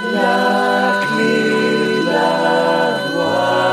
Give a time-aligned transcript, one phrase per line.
[0.00, 3.64] La clé, la voix.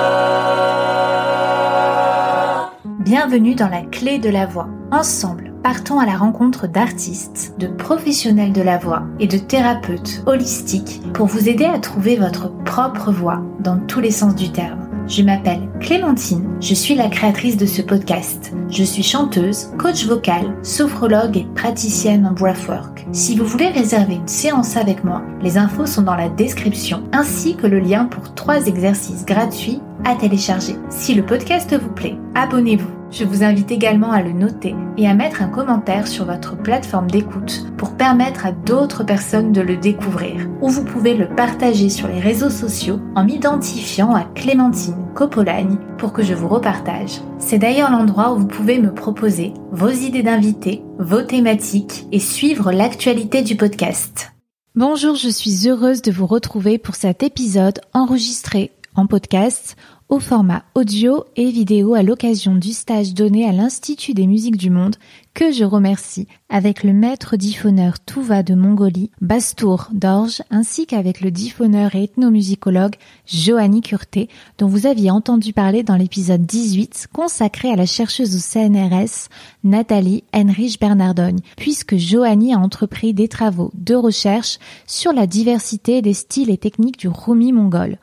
[3.00, 4.68] Bienvenue dans la clé de la voix.
[4.92, 11.02] Ensemble, partons à la rencontre d'artistes, de professionnels de la voix et de thérapeutes holistiques
[11.14, 14.90] pour vous aider à trouver votre propre voix dans tous les sens du terme.
[15.08, 18.54] Je m'appelle Clémentine, je suis la créatrice de ce podcast.
[18.70, 23.06] Je suis chanteuse, coach vocal, sophrologue et praticienne en breathwork.
[23.12, 27.56] Si vous voulez réserver une séance avec moi, les infos sont dans la description, ainsi
[27.56, 30.76] que le lien pour trois exercices gratuits à télécharger.
[30.90, 33.05] Si le podcast vous plaît, abonnez-vous.
[33.18, 37.10] Je vous invite également à le noter et à mettre un commentaire sur votre plateforme
[37.10, 40.50] d'écoute pour permettre à d'autres personnes de le découvrir.
[40.62, 46.12] Ou vous pouvez le partager sur les réseaux sociaux en m'identifiant à Clémentine Copolagne pour
[46.12, 47.22] que je vous repartage.
[47.40, 52.74] C'est d'ailleurs l'endroit où vous pouvez me proposer vos idées d'invités, vos thématiques et suivre
[52.74, 54.34] l'actualité du podcast.
[54.76, 59.78] Bonjour, je suis heureuse de vous retrouver pour cet épisode enregistré en podcast
[60.08, 64.70] au format audio et vidéo à l'occasion du stage donné à l'Institut des musiques du
[64.70, 64.98] monde
[65.34, 71.32] que je remercie avec le maître diphoneur Touva de Mongolie, Bastour d'Orge, ainsi qu'avec le
[71.32, 77.76] diphoneur et ethnomusicologue Johanny Curté, dont vous aviez entendu parler dans l'épisode 18 consacré à
[77.76, 79.30] la chercheuse au CNRS
[79.64, 86.14] Nathalie Heinrich Bernardogne, puisque Johanny a entrepris des travaux de recherche sur la diversité des
[86.14, 87.98] styles et techniques du Rumi mongol.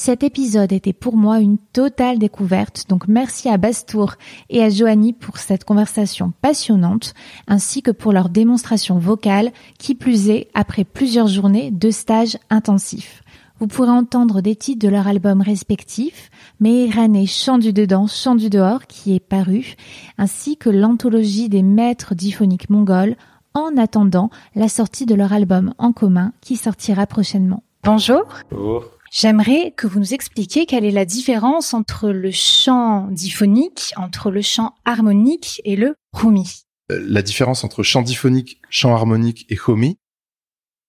[0.00, 4.14] Cet épisode était pour moi une totale découverte, donc merci à Bastour
[4.48, 7.14] et à Joanie pour cette conversation passionnante,
[7.48, 13.24] ainsi que pour leur démonstration vocale, qui plus est après plusieurs journées de stage intensif.
[13.58, 18.36] Vous pourrez entendre des titres de leur album respectif, Meheran et Chant du dedans, Chant
[18.36, 19.74] du dehors, qui est paru,
[20.16, 23.16] ainsi que l'anthologie des maîtres diphoniques mongols,
[23.52, 27.64] en attendant la sortie de leur album en commun, qui sortira prochainement.
[27.82, 28.22] Bonjour.
[28.52, 28.84] Bonjour.
[29.10, 34.42] J'aimerais que vous nous expliquiez quelle est la différence entre le chant diphonique, entre le
[34.42, 36.64] chant harmonique et le rumi.
[36.92, 39.98] Euh, la différence entre chant diphonique, chant harmonique et homi,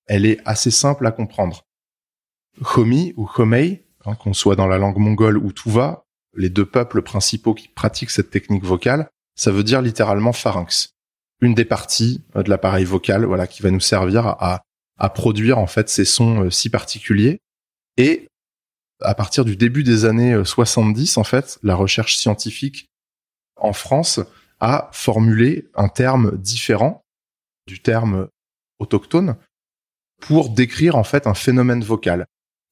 [0.07, 1.63] elle est assez simple à comprendre.
[2.75, 6.03] Homi ou homei, hein, qu'on soit dans la langue mongole ou tuva,
[6.35, 10.89] les deux peuples principaux qui pratiquent cette technique vocale, ça veut dire littéralement pharynx,
[11.41, 14.61] une des parties euh, de l'appareil vocal, voilà, qui va nous servir à,
[14.97, 17.39] à produire en fait ces sons euh, si particuliers
[17.99, 18.29] et
[19.01, 22.87] à partir du début des années 70, euh, en fait, la recherche scientifique
[23.57, 24.21] en France
[24.61, 27.01] a formulé un terme différent
[27.67, 28.29] du terme
[28.79, 29.35] autochtone
[30.21, 32.25] pour décrire en fait un phénomène vocal.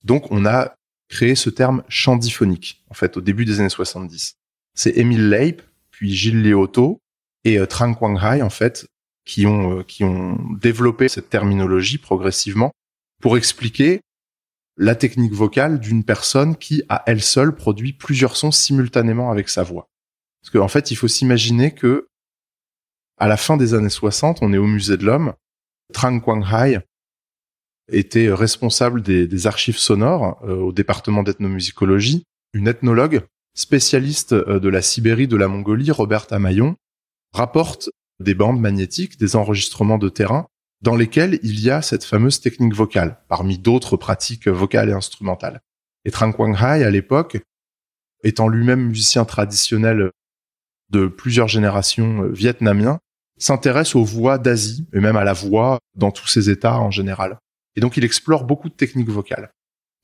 [0.06, 0.76] Donc on a
[1.10, 4.36] créé ce terme chant diphonique en fait au début des années 70.
[4.76, 5.62] C'est Émile Leip,
[5.92, 7.02] puis Gilles Léoto
[7.44, 8.88] et euh, Trang Quang Hai en fait
[9.26, 12.72] qui ont euh, qui ont développé cette terminologie progressivement
[13.22, 14.00] pour expliquer
[14.78, 19.64] la technique vocale d'une personne qui, à elle seule, produit plusieurs sons simultanément avec sa
[19.64, 19.90] voix.
[20.42, 22.08] Parce qu'en en fait, il faut s'imaginer que,
[23.18, 25.34] à la fin des années 60, on est au musée de l'homme.
[25.94, 26.80] Trang Quang Hai
[27.92, 33.22] était responsable des, archives sonores euh, au département d'ethnomusicologie, une ethnologue
[33.56, 36.76] spécialiste euh, de la Sibérie, de la Mongolie, Robert Amayon,
[37.34, 37.90] rapporte
[38.20, 40.48] des bandes magnétiques, des enregistrements de terrain
[40.82, 45.62] dans lesquels il y a cette fameuse technique vocale, parmi d'autres pratiques vocales et instrumentales.
[46.06, 47.40] Et Trang Quang Hai, à l'époque,
[48.24, 50.12] étant lui-même musicien traditionnel
[50.90, 53.00] de plusieurs générations euh, vietnamiens,
[53.38, 57.38] s'intéresse aux voix d'Asie, et même à la voix dans tous ses états en général.
[57.76, 59.52] Et donc il explore beaucoup de techniques vocales.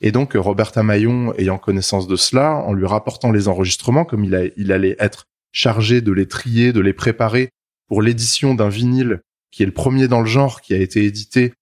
[0.02, 4.72] Et donc Robert Amayon, ayant connaissance de cela, en lui rapportant les enregistrements, comme il
[4.72, 7.50] allait être chargé de les trier, de les préparer
[7.88, 9.22] pour l'édition d'un vinyle
[9.54, 11.54] qui est le premier dans le genre qui a été édité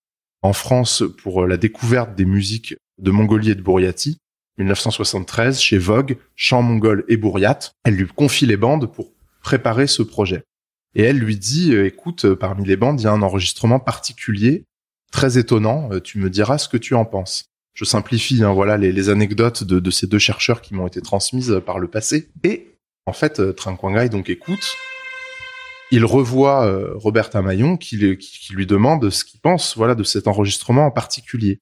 [0.42, 4.18] en France pour la découverte des musiques de Mongolie et de Bouriati,
[4.58, 7.60] 1973, chez Vogue, Chant mongol et Bouriat.
[7.84, 9.12] Elle lui confie les bandes pour
[9.44, 10.44] préparer ce projet.
[10.96, 13.80] Et elle lui dit, euh, écoute, euh, parmi les bandes, il y a un enregistrement
[13.80, 14.64] particulier,
[15.12, 17.46] très étonnant, euh, tu me diras ce que tu en penses.
[17.74, 21.80] Je simplifie, hein, voilà les, anecdotes de, ces deux chercheurs qui m'ont été transmises par
[21.80, 22.30] le passé.
[22.44, 23.78] Et en fait, Tran
[24.12, 24.76] donc écoute,
[25.92, 30.86] il revoit euh, Robert Amayon qui, lui demande ce qu'il pense voilà de cet enregistrement
[30.86, 31.60] en particulier.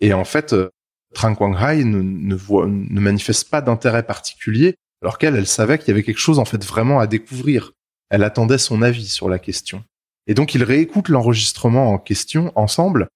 [0.00, 0.70] Et en fait, euh,
[1.14, 5.90] Trang Quang Hai ne, ne, manifeste pas d'intérêt particulier, alors qu'elle, elle savait qu'il y
[5.92, 7.72] avait quelque chose en fait vraiment à découvrir.
[8.10, 9.84] Elle attendait son avis sur la question.
[10.26, 13.08] Et donc il réécoute l'enregistrement en question ensemble,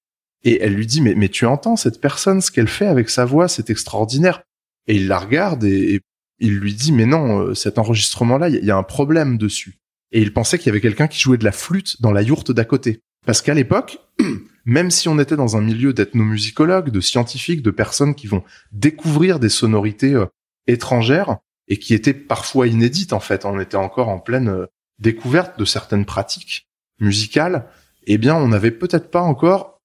[0.43, 3.25] et elle lui dit mais, mais tu entends cette personne, ce qu'elle fait avec sa
[3.25, 4.41] voix, c'est extraordinaire.
[4.87, 6.01] Et il la regarde et,
[6.39, 9.79] il lui dit mais non, euh, cet enregistrement-là, il y, a un problème dessus
[10.15, 12.53] et il pensait qu'il y avait quelqu'un qui jouait de la flûte dans la yourte
[12.53, 13.01] d'à côté.
[13.25, 13.99] Parce qu'à l'époque,
[14.65, 18.41] même si on était dans un milieu d'ethnomusicologues, de scientifiques, de personnes qui vont
[18.71, 20.27] découvrir des sonorités euh,
[20.67, 24.67] étrangères et qui étaient parfois inédites en fait, on était encore en pleine euh,
[24.99, 26.69] découverte de certaines pratiques
[27.01, 27.67] musicales,
[28.07, 29.81] eh bien on n'avait peut-être pas encore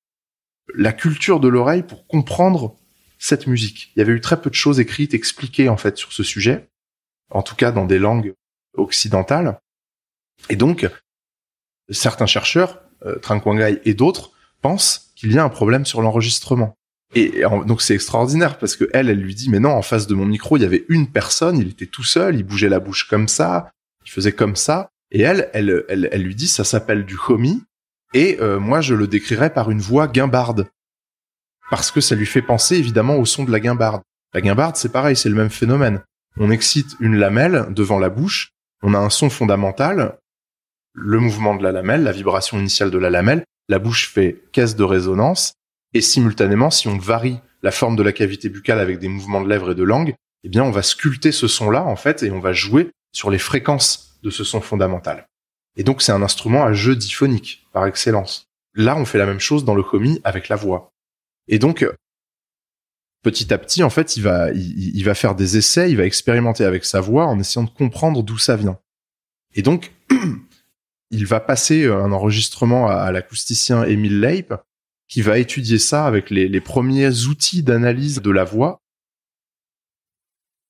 [0.77, 2.77] la culture de l'oreille pour comprendre
[3.19, 3.91] cette musique.
[3.97, 6.71] Il y avait eu très peu de choses écrites, expliquées en fait sur ce sujet,
[7.31, 8.35] en tout cas dans des langues
[8.75, 9.59] occidentales.
[10.49, 10.89] Et donc,
[11.91, 13.19] certains chercheurs, euh,
[13.85, 14.33] et d'autres,
[14.63, 16.77] pensent qu'il y a un problème sur l'enregistrement.
[17.15, 20.15] Et, donc c'est extraordinaire parce que elle, elle lui dit mais non, en face de
[20.15, 23.09] mon micro, il y avait une personne, il était tout seul, il bougeait la bouche
[23.09, 23.71] comme ça,
[24.05, 24.91] il faisait comme ça.
[25.11, 27.65] Et elle, elle, elle, lui dit ça s'appelle du homie
[28.15, 30.69] et euh, moi je le décrirais par une voix guimbarde
[31.71, 34.03] parce que ça lui fait penser évidemment au son de la guimbarde.
[34.33, 36.03] La guimbarde, c'est pareil, c'est le même phénomène.
[36.37, 38.53] On excite une lamelle devant la bouche,
[38.83, 40.17] on a un son fondamental,
[40.93, 44.77] le mouvement de la lamelle, la vibration initiale de la lamelle, la bouche fait caisse
[44.77, 45.55] de résonance,
[45.95, 49.49] et simultanément, si on varie la forme de la cavité buccale avec des mouvements de
[49.49, 50.15] lèvres et de langue,
[50.45, 53.39] eh bien, on va sculpter ce son-là, en fait, et on va jouer sur les
[53.39, 55.27] fréquences de ce son fondamental.
[55.77, 58.47] Et donc, c'est un instrument à jeu diphonique, par excellence.
[58.75, 60.91] Là, on fait la même chose dans le commis avec la voix.
[61.49, 61.87] Et donc,
[63.23, 66.65] petit à petit, en fait, il va, il, va faire des essais, il va expérimenter
[66.65, 68.79] avec sa voix en essayant de comprendre d'où ça vient.
[69.55, 69.93] Et donc,
[71.11, 74.55] il va passer un enregistrement à, l'acousticien Émile Leip,
[75.09, 78.81] qui va étudier ça avec les, premiers outils d'analyse de la voix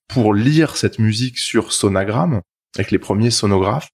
[0.08, 2.40] pour lire cette musique sur sonogramme,
[2.74, 3.90] avec les premiers sonographes.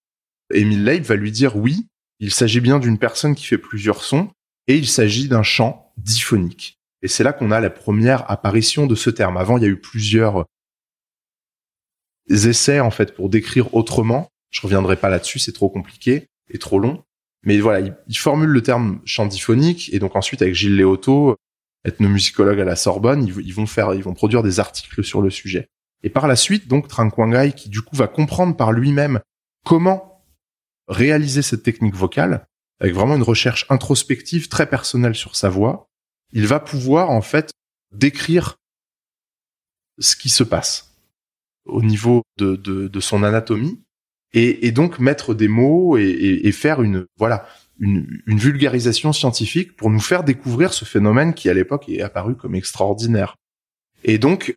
[0.55, 1.89] Émile Leip va lui dire oui,
[2.21, 4.31] il s'agit bien d'une personne qui fait plusieurs sons,
[4.69, 6.79] et il s'agit d'un chant diphonique.
[7.03, 9.37] Et c'est là qu'on a la première apparition de ce terme.
[9.37, 10.47] Avant, il y a eu plusieurs
[12.31, 14.29] essais, en fait, pour décrire autrement.
[14.51, 17.03] Je reviendrai pas là-dessus, c'est trop compliqué et trop long.
[17.43, 21.37] Mais voilà, il, formule le terme chant diphonique, et donc ensuite, avec Gilles Léoto,
[21.85, 25.69] ethnomusicologue à la Sorbonne, ils, vont faire, ils vont produire des articles sur le sujet.
[26.03, 27.11] Et par la suite, donc, Trang
[27.51, 29.21] qui du coup va comprendre par lui-même
[29.65, 30.25] comment
[30.89, 32.47] réaliser cette technique vocale,
[32.81, 35.89] avec vraiment une recherche introspective très personnelle sur sa voix,
[36.33, 37.51] il va pouvoir en fait
[37.93, 38.57] décrire
[39.99, 40.97] ce qui se passe
[41.65, 43.83] au niveau de, de, son anatomie
[44.39, 47.49] et, donc mettre des mots et, faire une voilà
[47.79, 52.55] une, vulgarisation scientifique pour nous faire découvrir ce phénomène qui à l'époque est apparu comme
[52.55, 53.37] extraordinaire.
[54.05, 54.55] Et donc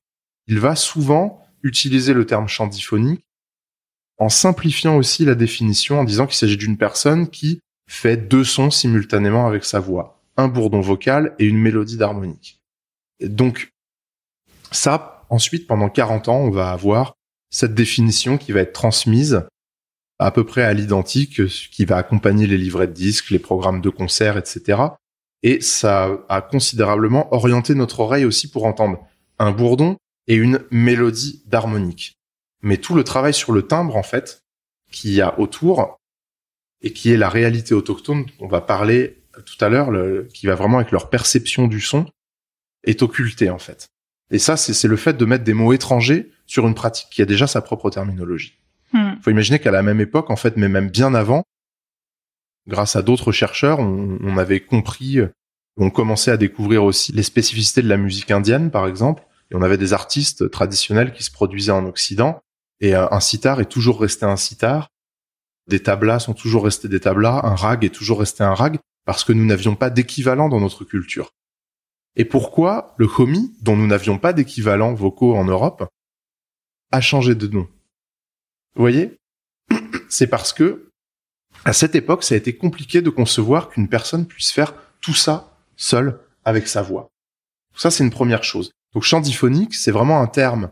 [0.47, 3.23] il va souvent utiliser le terme chant diphonique
[4.17, 8.71] en simplifiant aussi la définition en disant qu'il s'agit d'une personne qui fait deux sons
[8.71, 12.59] simultanément avec sa voix, un bourdon vocal et une mélodie d'harmonique.
[13.21, 13.71] Donc
[14.71, 17.15] ça, ensuite, pendant 40 ans, on va avoir
[17.49, 19.47] cette définition qui va être transmise
[20.19, 23.89] à peu près à l'identique, qui va accompagner les livrets de disques, les programmes de
[23.89, 24.81] concert, etc.
[25.43, 29.07] Et ça a considérablement orienté notre oreille aussi pour entendre
[29.39, 32.17] un bourdon et une mélodie d'harmonique.
[32.61, 34.43] Mais tout le travail sur le timbre, en fait,
[34.91, 35.97] qu'il y a autour,
[36.81, 39.89] et qui est la réalité autochtone on va parler tout à l'heure,
[40.33, 42.05] qui va vraiment avec leur perception du son,
[42.83, 43.87] est occulté en fait.
[44.31, 47.25] Et ça, c'est le fait de mettre des mots étrangers sur une pratique qui a
[47.25, 48.58] déjà sa propre terminologie.
[48.93, 49.13] Hmm.
[49.21, 51.43] faut imaginer qu'à la même époque, en fait, mais même bien avant,
[52.67, 55.19] grâce à d'autres chercheurs, on, avait compris,
[55.77, 59.61] on commençait à découvrir aussi les spécificités de la musique indienne, par exemple, et on
[59.61, 62.41] avait des artistes traditionnels qui se produisaient en Occident,
[62.79, 64.89] et un sitar est toujours resté un sitar,
[65.69, 69.23] des tablas sont toujours restés des tablas, un rag est toujours resté un rag, parce
[69.23, 71.31] que nous n'avions pas d'équivalent dans notre culture.
[72.15, 75.87] Et pourquoi le homi, dont nous n'avions pas d'équivalent vocaux en Europe,
[76.91, 77.67] a changé de nom?
[78.75, 79.17] Vous voyez?
[80.09, 80.89] C'est parce que,
[81.65, 85.57] à cette époque, ça a été compliqué de concevoir qu'une personne puisse faire tout ça
[85.75, 87.09] seule avec sa voix.
[87.75, 88.71] Ça, c'est une première chose.
[88.93, 90.71] Donc, chant diphonique, c'est vraiment un terme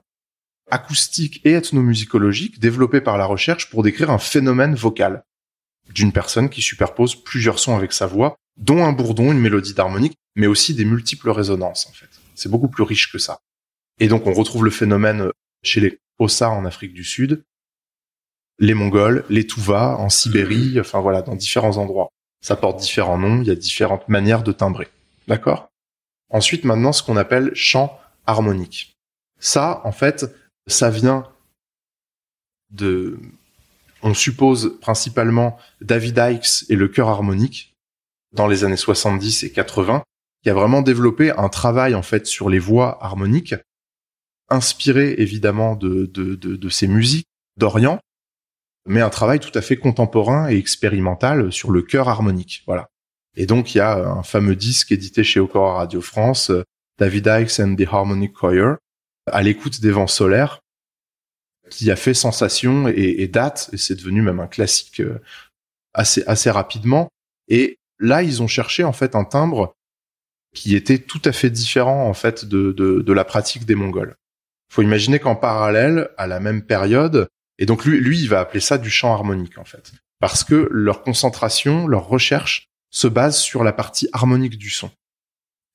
[0.70, 5.24] acoustique et ethnomusicologique développé par la recherche pour décrire un phénomène vocal
[5.90, 10.18] d'une personne qui superpose plusieurs sons avec sa voix, dont un bourdon, une mélodie d'harmonique,
[10.36, 12.10] mais aussi des multiples résonances en fait.
[12.36, 13.40] C'est beaucoup plus riche que ça.
[14.00, 15.32] Et donc on retrouve le phénomène
[15.64, 17.44] chez les Ossa en Afrique du Sud,
[18.60, 22.10] les Mongols, les Tuvas en Sibérie, enfin voilà, dans différents endroits.
[22.42, 24.88] Ça porte différents noms, il y a différentes manières de timbrer.
[25.28, 25.70] D'accord?
[26.30, 28.96] Ensuite, maintenant, ce qu'on appelle chant harmonique.
[29.40, 30.26] Ça, en fait,
[30.68, 31.28] ça vient
[32.72, 33.20] de,
[34.02, 37.76] on suppose principalement David Hikes et le chœur harmonique
[38.34, 40.04] dans les années 70 et 80,
[40.44, 43.56] qui a vraiment développé un travail en fait sur les voix harmoniques,
[44.50, 48.00] inspiré évidemment de, de, de, ces musiques d'Orient,
[48.88, 52.64] mais un travail tout à fait contemporain et expérimental sur le chœur harmonique.
[52.66, 52.90] Voilà.
[53.36, 56.52] Et donc, il y a un fameux disque édité chez Okora Radio France,
[56.98, 58.78] David Ikes and the Harmonic Choir,
[59.32, 60.62] à l'écoute des vents solaires,
[61.70, 65.20] qui a fait sensation et, date, et c'est devenu même un classique euh,
[65.94, 67.10] assez, assez rapidement.
[67.50, 69.76] Et là, ils ont cherché en fait un timbre
[70.56, 74.16] qui était tout à fait différent en fait de, de la pratique des Mongols.
[74.70, 77.28] Il faut imaginer qu'en parallèle, à la même période,
[77.58, 80.68] et donc lui, lui, il va appeler ça du chant harmonique en fait, parce que
[80.72, 84.92] leur concentration, leur recherche se base sur la partie harmonique du son.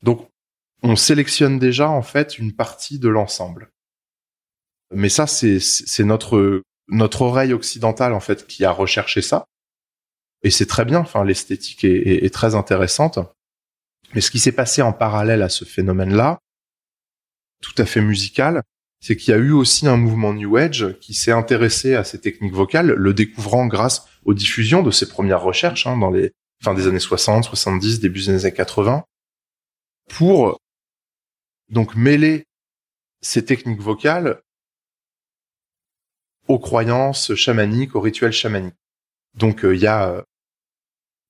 [0.03, 0.29] Donc,
[0.83, 3.71] on sélectionne déjà en fait une partie de l'ensemble.
[4.93, 9.47] Mais ça, c'est notre notre oreille occidentale en fait qui a recherché ça,
[10.43, 11.01] et c'est très bien.
[11.01, 13.19] Enfin, l'esthétique est, est, très intéressante.
[14.15, 16.39] Mais ce qui s'est passé en parallèle à ce phénomène-là,
[17.61, 18.63] tout à fait musical,
[19.03, 22.21] c'est qu'il y a eu aussi un mouvement New Age qui s'est intéressé à ces
[22.21, 26.33] techniques vocales, le découvrant grâce aux diffusions de ses premières recherches hein, dans les
[26.63, 29.05] fins des années 60, 70, début des années 80,
[30.09, 30.61] pour
[31.69, 32.47] donc mêler
[33.23, 34.41] ces techniques vocales
[36.47, 38.77] aux croyances chamaniques, aux rituels chamaniques.
[39.35, 40.25] Donc euh, il y a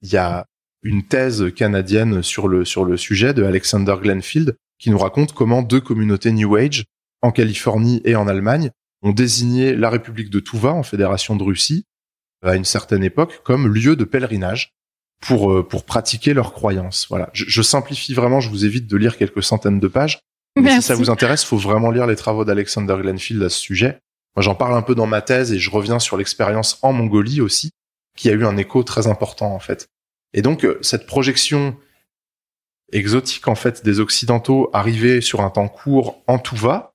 [0.03, 0.47] il y a
[0.83, 5.63] une thèse canadienne sur le sur le sujet de Alexander Glenfield qui nous raconte comment
[5.63, 6.85] deux communautés New Age
[7.23, 8.71] en Californie et en Allemagne
[9.03, 11.85] ont désigné la République de Touva en fédération de Russie
[12.45, 14.73] à une certaine époque comme lieu de pèlerinage
[15.21, 17.07] pour euh, pour pratiquer leurs croyances.
[17.09, 20.21] Voilà, je, je simplifie vraiment, je vous évite de lire quelques centaines de pages.
[20.61, 24.01] Mais si ça vous intéresse, faut vraiment lire les travaux d'Alexander Glenfield à ce sujet.
[24.37, 27.41] Moi, j'en parle un peu dans ma thèse et je reviens sur l'expérience en Mongolie
[27.41, 27.71] aussi,
[28.17, 29.89] qui a eu un écho très important en fait.
[30.35, 31.77] Et donc euh, cette projection
[32.93, 36.92] exotique en fait des occidentaux arrivés sur un temps court en Touva,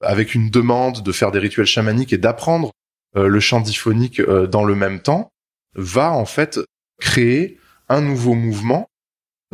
[0.00, 2.72] avec une demande de faire des rituels chamaniques et d'apprendre
[3.16, 5.30] euh, le chant diphonique euh, dans le même temps,
[5.74, 6.60] va en fait
[7.00, 8.88] créer un nouveau mouvement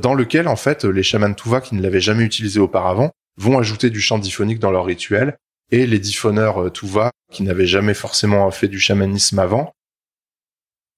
[0.00, 3.90] dans lequel en fait les chamans Touva qui ne l'avaient jamais utilisé auparavant vont ajouter
[3.90, 5.36] du chant diphonique dans leur rituel
[5.70, 9.72] et les diphoneurs Touva qui n'avaient jamais forcément fait du chamanisme avant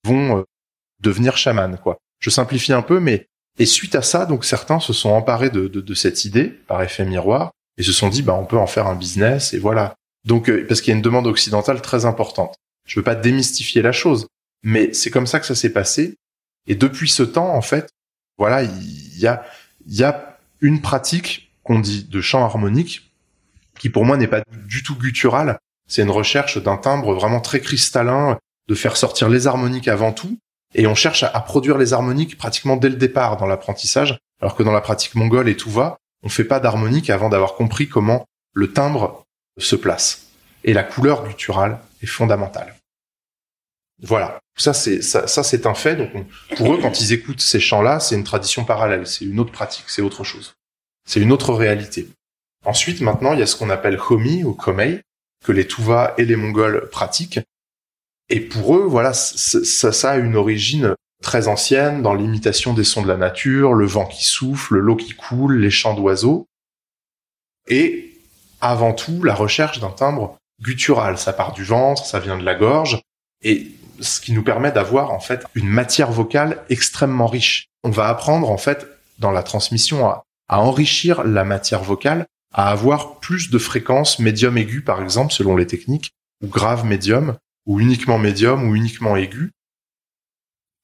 [0.04, 0.44] vont
[1.00, 1.98] devenir chaman, quoi.
[2.20, 3.26] Je simplifie un peu, mais
[3.58, 7.52] et suite à ça, donc certains se sont emparés de cette idée par effet miroir
[7.78, 9.94] et se sont dit, bah on peut en faire un business et voilà.
[10.24, 12.56] Donc euh, parce qu'il y a une demande occidentale très importante.
[12.86, 14.28] Je veux pas démystifier la chose,
[14.62, 16.16] mais c'est comme ça que ça s'est passé.
[16.66, 17.90] Et depuis ce temps, en fait,
[18.38, 19.44] voilà, il y a
[19.86, 23.12] y a une pratique qu'on dit de chant harmonique
[23.78, 25.58] qui pour moi n'est pas du tout guttural.
[25.88, 30.38] C'est une recherche d'un timbre vraiment très cristallin, de faire sortir les harmoniques avant tout,
[30.74, 34.62] et on cherche à, produire les harmoniques pratiquement dès le départ dans l'apprentissage, alors que
[34.62, 38.26] dans la pratique mongole et tout va, on fait pas d'harmonique avant d'avoir compris comment
[38.52, 39.24] le timbre
[39.58, 40.28] se place.
[40.64, 42.74] Et la couleur gutturale est fondamentale.
[44.02, 45.96] Voilà, ça c'est un fait.
[45.96, 49.52] Donc pour eux, quand ils écoutent ces chants-là, c'est une tradition parallèle, c'est une autre
[49.52, 50.54] pratique, c'est autre chose,
[51.08, 52.08] c'est une autre réalité.
[52.64, 55.00] Ensuite, maintenant, il y a ce qu'on appelle Homi ou Komei,
[55.44, 57.40] que les Tuva et les Mongols pratiquent,
[58.28, 63.08] et pour eux, voilà, ça a une origine très ancienne dans l'imitation des sons de
[63.08, 66.46] la nature, le vent qui souffle, l'eau qui coule, les chants d'oiseaux.
[67.68, 68.12] Et
[68.60, 71.18] avant tout, la recherche d'un timbre guttural.
[71.18, 73.00] Ça part du ventre, ça vient de la gorge,
[73.42, 77.66] et ce qui nous permet d'avoir en fait une matière vocale extrêmement riche.
[77.82, 78.86] On va apprendre en fait
[79.18, 84.80] dans la transmission à, enrichir la matière vocale, à avoir plus de fréquences médium aigu
[84.80, 89.50] par exemple selon les techniques, ou grave médium, ou uniquement médium ou uniquement aigu,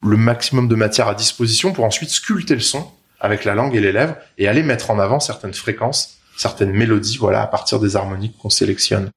[0.02, 2.90] le maximum de matière à disposition pour ensuite sculpter le son
[3.20, 7.18] avec la langue et les lèvres et aller mettre en avant certaines fréquences, certaines mélodies,
[7.18, 9.10] voilà, à partir des harmoniques qu'on sélectionne.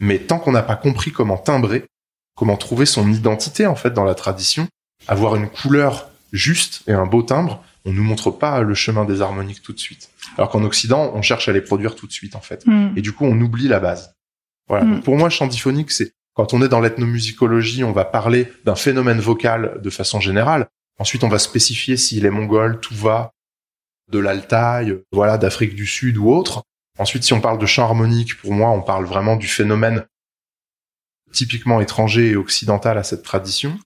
[0.00, 1.84] Mais tant qu'on n'a pas compris comment timbrer,
[2.34, 4.66] comment trouver son identité en fait dans la tradition,
[5.08, 9.20] avoir une couleur juste et un beau timbre, on nous montre pas le chemin des
[9.20, 10.10] harmoniques tout de suite.
[10.36, 12.66] Alors qu'en Occident, on cherche à les produire tout de suite en fait.
[12.66, 12.92] Mm.
[12.96, 14.14] Et du coup, on oublie la base.
[14.68, 14.84] Voilà.
[14.84, 15.02] Mm.
[15.02, 19.20] pour moi, chant diphonique, c'est quand on est dans l'ethnomusicologie, on va parler d'un phénomène
[19.20, 20.68] vocal de façon générale.
[20.98, 23.32] Ensuite, on va spécifier s'il est mongol, tout va,
[24.10, 26.62] de l'Altaï, voilà, d'Afrique du Sud ou autre.
[26.98, 30.04] Ensuite, si on parle de chant harmonique, pour moi, on parle vraiment du phénomène
[31.32, 33.78] typiquement étranger et occidental à cette tradition,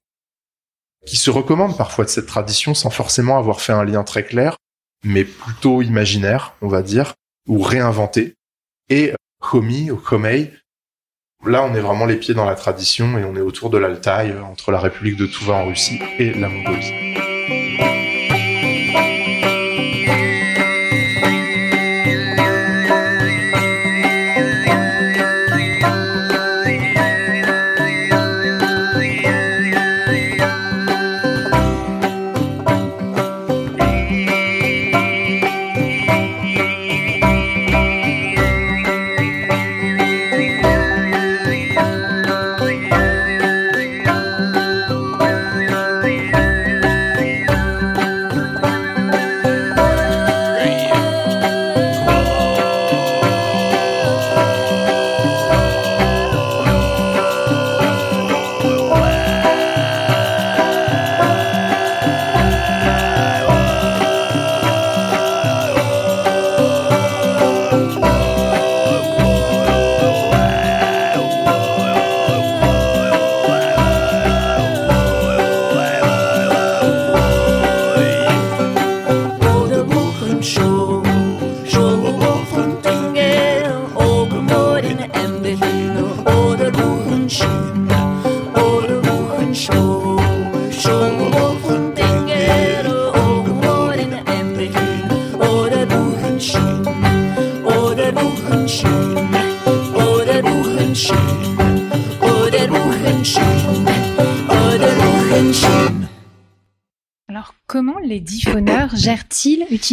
[1.07, 4.57] qui se recommande parfois de cette tradition sans forcément avoir fait un lien très clair,
[5.05, 7.15] mais plutôt imaginaire, on va dire,
[7.47, 8.35] ou réinventé.
[8.89, 9.13] Et
[9.53, 10.53] ou Khomei,
[11.47, 14.31] Là, on est vraiment les pieds dans la tradition et on est autour de l'Altaï,
[14.31, 17.34] euh, entre la République de Touva en Russie et la Mongolie.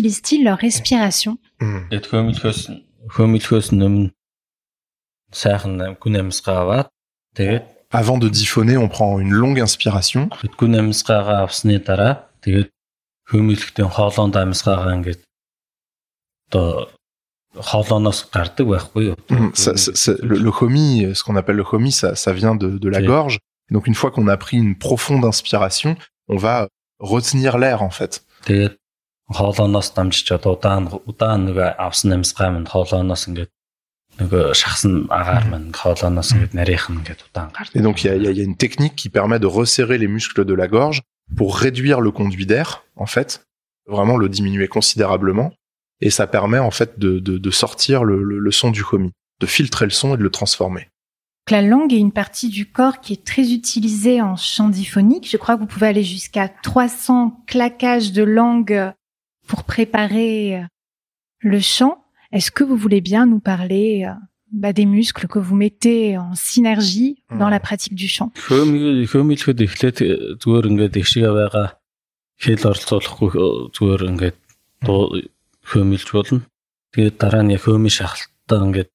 [0.02, 1.80] utilisent-ils leur respiration hmm.
[7.92, 10.30] Avant de diphonner, on prend une longue inspiration.
[19.30, 19.50] Hmm.
[19.54, 23.02] Ça, ça, ça, le, le homi, ce qu'on appelle le homi, ça, vient de, la
[23.02, 23.40] gorge.
[23.70, 25.96] Donc une fois qu'on a pris une profonde inspiration,
[26.28, 26.68] on va
[27.00, 28.26] retenir l'air en fait.
[29.31, 33.51] хоолооноос дамжиж одоо удаан удаан нэг авсан амьсгаа минь хоолооноос ингээд
[34.21, 37.75] нөгөө шахсан агаар минь хоолооноос ингээд нарийнх нь ингээд удаан гардаг.
[37.77, 39.39] Et donc il y a, il y a- il y a une technique qui permet
[39.39, 41.03] de resserrer les muscles de la gorge
[41.37, 43.45] pour réduire le conduit d'air en fait,
[43.89, 45.53] vraiment le diminuer considérablement.
[46.01, 49.11] Et ça permet en fait de, de, de sortir le, le, le son du homi,
[49.41, 50.83] de filtrer le son et de le transformer.
[50.83, 55.29] Donc, La langue est une partie du corps qui est très utilisée en chant diphonique.
[55.31, 58.93] Je crois que vous pouvez aller jusqu'à 300 claquages de langue
[59.51, 60.63] pour préparer euh,
[61.41, 62.05] le chant.
[62.33, 64.13] Est-ce que vous voulez bien nous parler euh,
[64.53, 67.51] bah, des muscles que vous mettez en synergie dans Hmm.
[67.51, 69.99] la pratique du chant Хөөмөл хөөмөлөхөд эхлээд
[70.43, 71.69] зүгээр ингээд ишигээ байгаа
[72.43, 73.29] хэл оролцуулахгүй
[73.75, 74.37] зүгээр ингээд
[74.87, 75.19] дуу
[75.71, 76.43] хөөмөлж болно.
[76.95, 78.91] Тэгээд дараа нь яг хөөмийн шахалтаа ингээд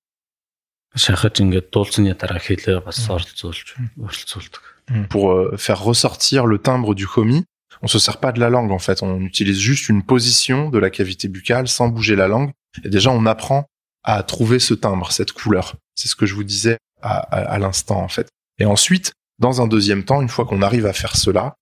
[0.96, 4.64] шахаж ингээд дуулсны дараа хэлээ бас оролцуулж оролцуулдаг.
[5.10, 7.44] Pour euh, faire ressortir le timbre du homi,
[7.87, 10.79] on se sert pas de la langue en fait, on utilise juste une position de
[10.79, 12.51] la cavité buccale sans bouger la langue.
[12.83, 13.67] Et déjà on apprend
[14.03, 15.77] à trouver ce timbre, cette couleur.
[15.95, 18.29] C'est ce que je vous disais à, à, à l'instant en fait.
[18.59, 21.55] Et ensuite, dans un deuxième temps, une fois qu'on arrive à faire cela,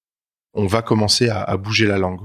[0.54, 2.20] on va commencer à, à bouger la langue.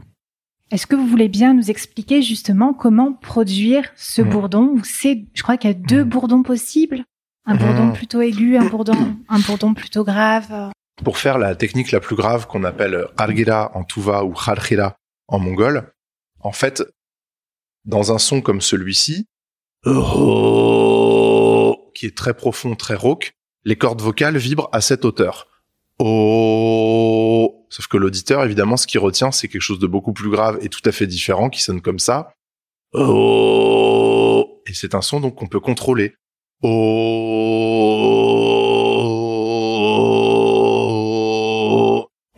[0.71, 4.29] Est-ce que vous voulez bien nous expliquer justement comment produire ce Hmm.
[4.29, 6.09] bourdon ou c'est, je crois qu'il y a deux Hmm.
[6.09, 7.03] bourdons possibles,
[7.45, 7.57] un Hmm.
[7.57, 10.71] bourdon plutôt aigu, un bourdon, un bourdon plutôt grave.
[11.03, 14.95] Pour faire la technique la plus grave qu'on appelle Qargira en Tuva ou Kharkhira
[15.27, 15.93] en mongol,
[16.41, 16.83] en fait,
[17.85, 19.27] dans un son comme celui-ci,
[21.93, 23.31] qui est très profond, très rauque,
[23.63, 25.47] les cordes vocales vibrent à cette hauteur.
[25.99, 27.65] Oh.
[27.69, 30.69] Sauf que l'auditeur, évidemment, ce qu'il retient, c'est quelque chose de beaucoup plus grave et
[30.69, 32.33] tout à fait différent qui sonne comme ça.
[32.93, 34.61] Oh.
[34.65, 36.15] Et c'est un son donc qu'on peut contrôler.
[36.63, 38.28] Oh.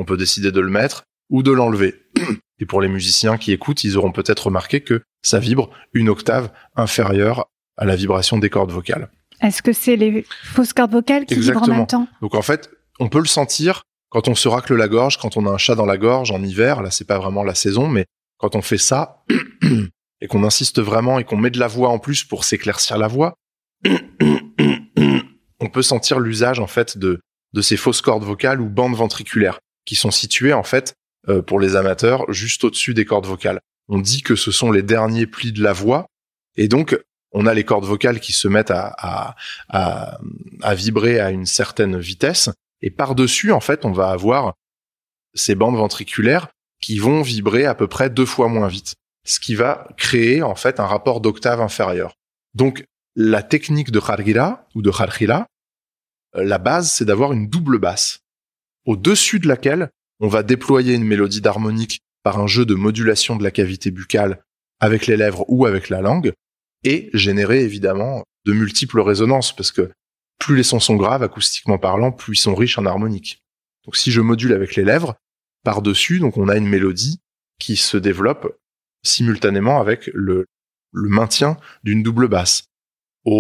[0.01, 1.93] On peut décider de le mettre ou de l'enlever.
[2.59, 6.51] Et pour les musiciens qui écoutent, ils auront peut-être remarqué que ça vibre une octave
[6.75, 7.45] inférieure
[7.77, 9.11] à la vibration des cordes vocales.
[9.41, 12.07] Est-ce que c'est les fausses cordes vocales qui vibrent en même temps?
[12.19, 15.45] Donc en fait, on peut le sentir quand on se racle la gorge, quand on
[15.45, 16.81] a un chat dans la gorge en hiver.
[16.81, 18.05] Là, c'est pas vraiment la saison, mais
[18.39, 19.23] quand on fait ça
[20.19, 23.07] et qu'on insiste vraiment et qu'on met de la voix en plus pour s'éclaircir la
[23.07, 23.35] voix,
[23.85, 27.19] on peut sentir l'usage en fait de
[27.53, 30.95] de ces fausses cordes vocales ou bandes ventriculaires qui sont situées en fait
[31.29, 33.59] euh, pour les amateurs juste au-dessus des cordes vocales.
[33.87, 36.07] On dit que ce sont les derniers plis de la voix
[36.55, 36.99] et donc
[37.33, 39.35] on a les cordes vocales qui se mettent à, à,
[39.69, 40.19] à,
[40.61, 42.49] à vibrer à une certaine vitesse
[42.81, 44.55] et par-dessus, en fait, on va avoir
[45.33, 46.47] ces bandes ventriculaires
[46.81, 50.55] qui vont vibrer à peu près deux fois moins vite, ce qui va créer en
[50.55, 52.15] fait un rapport d'octave inférieur.
[52.55, 52.83] Donc,
[53.15, 55.47] la technique de Khargira ou de Kharkhila,
[56.35, 58.21] euh, la base, c'est d'avoir une double basse,
[58.85, 59.89] au-dessus de laquelle
[60.19, 64.43] on va déployer une mélodie d'harmonique par un jeu de modulation de la cavité buccale
[64.79, 66.33] avec les lèvres ou avec la langue,
[66.83, 69.91] et générer évidemment de multiples résonances, parce que
[70.39, 73.43] plus les sons sont graves, acoustiquement parlant, plus ils sont riches en harmonique.
[73.85, 75.15] Donc si je module avec les lèvres,
[75.63, 77.19] par-dessus, donc on a une mélodie
[77.59, 78.57] qui se développe
[79.03, 80.45] simultanément avec le,
[80.91, 82.63] le maintien d'une double basse.
[83.25, 83.37] Voilà,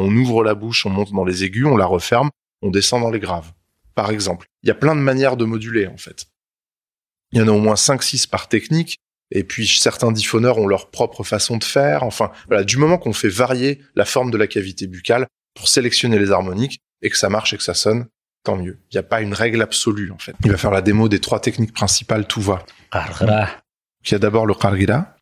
[0.00, 2.30] on ouvre la bouche, on monte dans les aigus, on la referme,
[2.62, 3.52] on descend dans les graves,
[3.94, 4.46] par exemple.
[4.62, 6.26] Il y a plein de manières de moduler, en fait.
[7.32, 8.98] Il y en a au moins 5-6 par technique,
[9.30, 12.02] et puis certains diphoneurs ont leur propre façon de faire.
[12.02, 16.18] Enfin, voilà, du moment qu'on fait varier la forme de la cavité buccale pour sélectionner
[16.18, 18.06] les harmoniques, et que ça marche et que ça sonne,
[18.44, 18.78] tant mieux.
[18.90, 20.34] Il n'y a pas une règle absolue, en fait.
[20.44, 22.64] Il va faire la démo des trois techniques principales, tout va.
[24.04, 25.16] Il y a d'abord le qargira.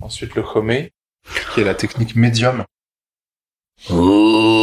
[0.00, 0.92] Ensuite, le homé,
[1.52, 2.64] qui est la technique médium.
[3.90, 4.59] Oh.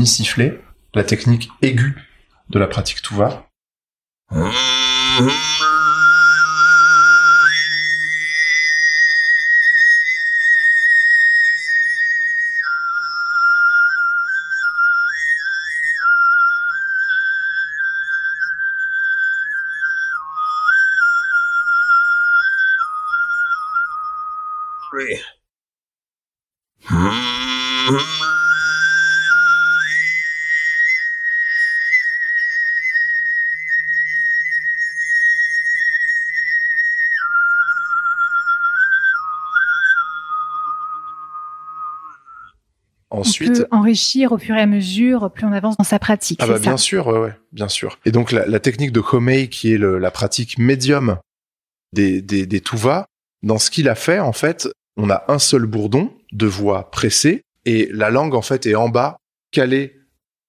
[0.00, 0.62] Homi sifflé,
[0.94, 1.94] la technique aiguë
[2.48, 3.50] de la pratique Tuva.
[43.20, 46.40] Ensuite, on peut enrichir au fur et à mesure, plus on avance dans sa pratique.
[46.42, 47.98] Ah bah bien sûr, ouais, ouais, bien sûr.
[48.04, 51.18] Et donc la, la technique de Homei, qui est le- la pratique médium
[51.92, 52.46] des, des,
[53.42, 57.42] dans ce qu'il a fait, en fait, on a un seul bourdon de voix pressée,
[57.64, 59.16] et la langue, en fait, est en bas,
[59.50, 59.96] calée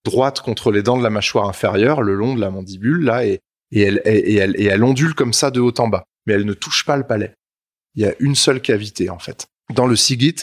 [0.05, 3.39] droite contre les dents de la mâchoire inférieure, le long de la mandibule, là, et,
[3.71, 6.03] et, elle, et, et elle, et elle ondule comme ça de haut en bas.
[6.25, 7.33] Mais elle ne touche pas le palais.
[7.95, 9.47] Il y a une seule cavité, en fait.
[9.73, 10.35] Dans le Sigit,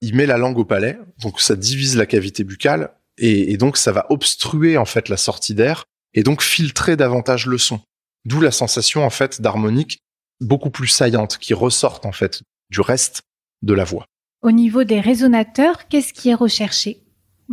[0.00, 3.76] il met la langue au palais, donc ça divise la cavité buccale, et, et donc
[3.76, 7.80] ça va obstruer en fait la sortie d'air et donc filtrer davantage le son.
[8.24, 9.98] D'où la sensation en fait d'harmonique
[10.40, 13.22] beaucoup plus saillante qui ressortent en fait du reste
[13.62, 14.06] de la voix.
[14.42, 17.02] Au niveau des résonateurs, qu'est-ce qui est recherché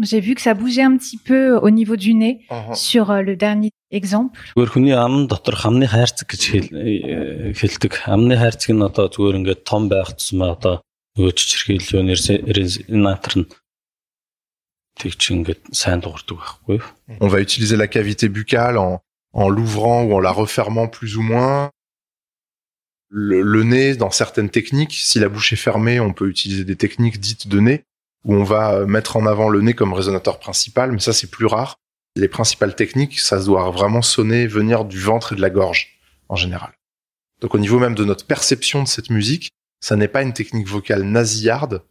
[0.02, 3.36] J'ai vu que ça bougeait un petit peu au niveau du nez sur euh, le
[3.36, 4.40] dernier exemple.
[4.56, 7.94] Зүгээр хүний ам дотор хамны хайрцаг гэж хэл- э, хэлдэг.
[8.06, 10.76] Амны хайрцаг нь одоо зүгээр ингээд том байх тусмаа одоо
[11.18, 12.22] нөгөө чичирхийлүүнээр
[12.54, 13.50] резонатор нь
[14.98, 16.88] тэг чи ингээд сайн дуурдаг байхгүй юу?
[17.22, 19.02] On va utiliser la cavité buccale en,
[19.34, 21.70] en l'ouvrant ou en la refermant plus ou moins.
[23.10, 26.76] Le, le nez, dans certaines techniques, si la bouche est fermée, on peut utiliser des
[26.76, 27.84] techniques dites de nez,
[28.26, 31.32] où on va euh, mettre en avant le nez comme résonateur principal, mais ça c'est
[31.32, 31.78] plus rare.
[32.16, 36.36] Les principales techniques, ça doit vraiment sonner, venir du ventre et de la gorge, en
[36.36, 36.74] général.
[37.40, 39.52] Donc au niveau même de notre perception de cette musique,
[39.83, 41.83] ça n'est pas une technique vocale nasillarde,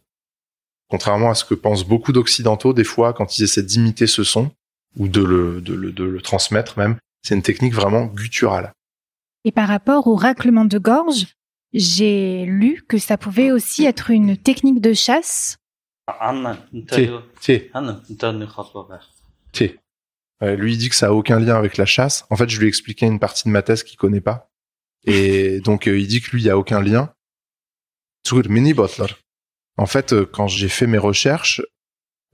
[0.88, 4.50] contrairement à ce que pensent beaucoup d'occidentaux des fois quand ils essaient d'imiter ce son,
[4.96, 6.96] ou de le, de le, de le transmettre même.
[7.22, 8.72] C'est une technique vraiment gutturale.
[9.44, 11.26] Et par rapport au raclement de gorge,
[11.72, 15.56] j'ai lu que ça pouvait aussi être une technique de chasse.
[20.42, 22.24] Euh, lui, il dit que ça a aucun lien avec la chasse.
[22.30, 24.50] En fait, je lui ai expliqué une partie de ma thèse qu'il connaît pas.
[25.04, 27.12] Et donc, euh, il dit que lui, il y a aucun lien.
[29.76, 31.60] En fait, euh, quand j'ai fait mes recherches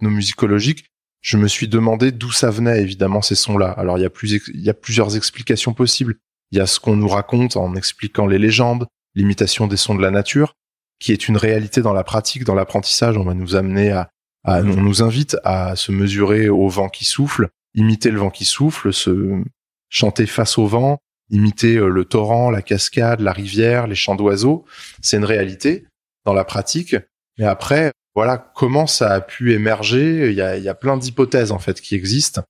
[0.00, 0.86] musicologiques,
[1.20, 3.70] je me suis demandé d'où ça venait, évidemment, ces sons-là.
[3.70, 6.16] Alors, il y a plus, il y a plusieurs explications possibles.
[6.52, 10.02] Il y a ce qu'on nous raconte en expliquant les légendes, l'imitation des sons de
[10.02, 10.54] la nature,
[11.00, 13.16] qui est une réalité dans la pratique, dans l'apprentissage.
[13.16, 14.10] On va nous amener à,
[14.44, 18.44] à- on nous invite à se mesurer au vent qui souffle, imiter le vent qui
[18.44, 19.42] souffle, se
[19.90, 20.98] chanter face au vent,
[21.30, 24.64] imiter euh, le torrent, la cascade, la rivière, les chants d'oiseaux.
[25.02, 25.86] C'est une réalité
[26.24, 26.96] dans la pratique.
[27.38, 30.30] Mais après, voilà comment ça a pu émerger.
[30.30, 32.42] Il y a, plein d'hypothèses en fait qui existent.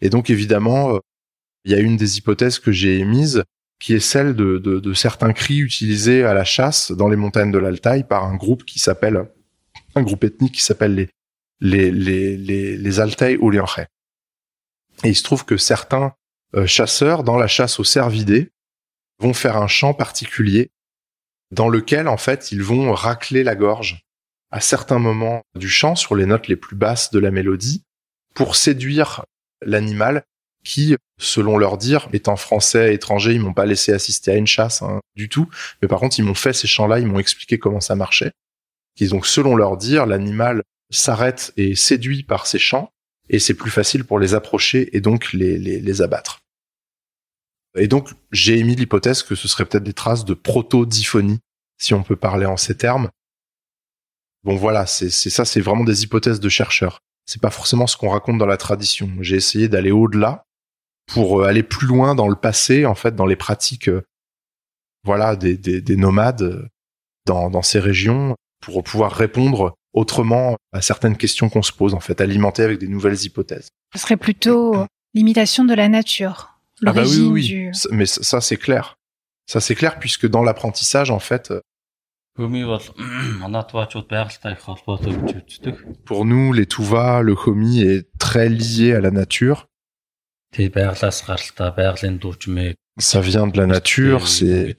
[0.00, 0.98] Et donc évidemment, euh,
[1.64, 3.44] il y a une des hypothèses que j'ai émises
[3.80, 8.04] qui est celle de, certains cris utilisés à la chasse dans les montagnes de l'Altaï
[8.04, 9.30] par un groupe qui s'appelle
[9.94, 11.08] un groupe ethnique qui s'appelle les
[11.60, 13.00] les les les, les.
[15.02, 16.12] Et il se trouve que certains
[16.66, 18.50] chasseurs dans la chasse aux cervidés
[19.20, 20.70] vont faire un chant particulier
[21.50, 24.04] dans lequel en fait ils vont racler la gorge
[24.50, 27.84] à certains moments du chant sur les notes les plus basses de la mélodie
[28.34, 29.24] pour séduire
[29.62, 30.24] l'animal
[30.64, 34.82] qui, selon leur dire, étant français, étranger, ils m'ont pas laissé assister à une chasse
[34.82, 35.48] hein, du tout,
[35.80, 38.32] mais par contre ils m'ont fait ces chants-là, ils m'ont expliqué comment ça marchait.
[38.98, 42.90] Et donc selon leur dire, l'animal s'arrête et séduit par ces chants,
[43.28, 46.39] et c'est plus facile pour les approcher et donc les, les abattre.
[47.76, 51.40] Et donc j'ai émis l'hypothèse que ce serait peut-être des traces de proto-diphonie,
[51.78, 53.10] si on peut parler en ces termes.
[54.42, 57.00] Bon voilà, c'est ça, c'est vraiment des hypothèses de chercheurs.
[57.26, 59.10] C'est pas forcément ce qu'on raconte dans la tradition.
[59.20, 60.44] J'ai essayé d'aller au-delà
[61.06, 64.02] pour euh, aller plus loin dans le passé, en fait, dans les pratiques, euh,
[65.04, 66.68] voilà, des, des, des nomades euh,
[67.26, 72.00] dans, dans ces régions, pour pouvoir répondre autrement à certaines questions qu'on se pose, en
[72.00, 73.68] fait, alimentées avec des nouvelles hypothèses.
[73.94, 76.59] Ce serait plutôt l'imitation de la nature.
[76.86, 78.98] Ah bah oui, oui, mais ça c'est clair.
[79.46, 81.50] Ça c'est clair puisque dans l'apprentissage en fait.
[81.50, 81.60] Euh,
[86.04, 89.68] pour nous, les Touva, le Homi est très lié à la nature.
[92.98, 94.76] Ça vient de la nature, c'est.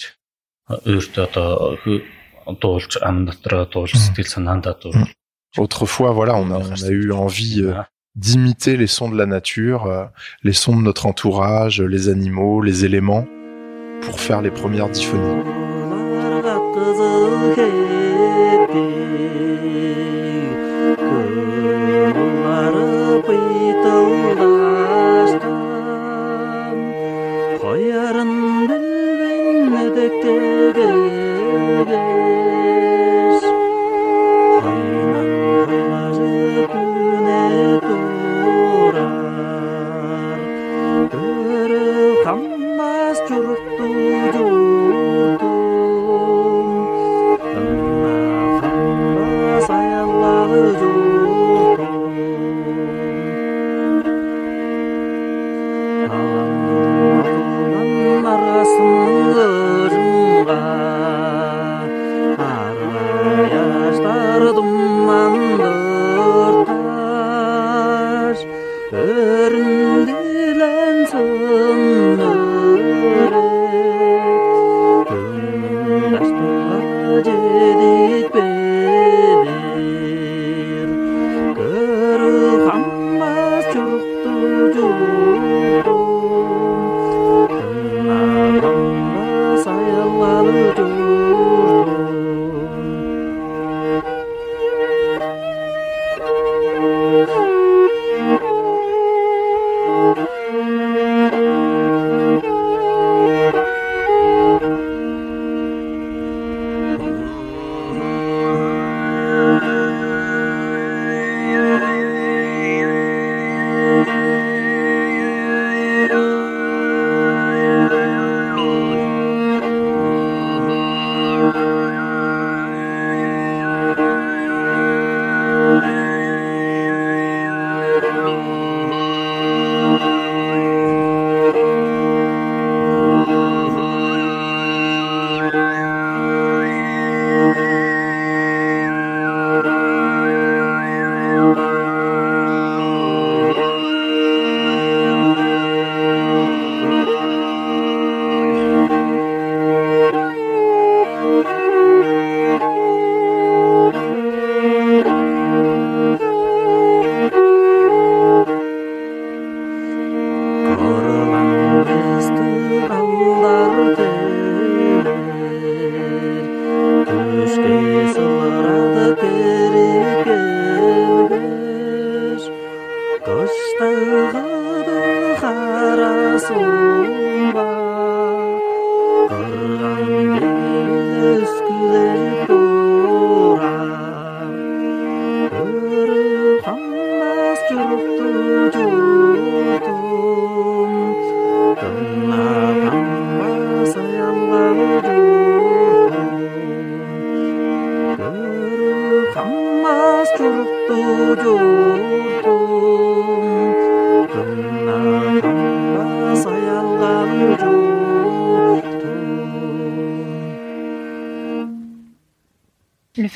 [5.57, 7.73] Autrefois, voilà, on a eu envie euh,
[8.15, 10.05] d'imiter les sons de la nature, euh,
[10.43, 13.25] les sons de notre entourage, les animaux, les éléments,
[14.01, 15.43] pour faire les premières diphonies.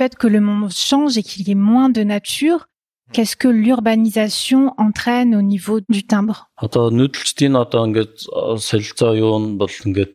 [0.06, 2.68] Fait que le monde change et qu'il y ait moins de nature,
[3.12, 9.38] qu'est-ce que l'urbanisation entraîne au niveau du timbre Одоо нүүдэлчдийн одоо ингээд э, солилцоо юу
[9.42, 10.14] нь бол ингээд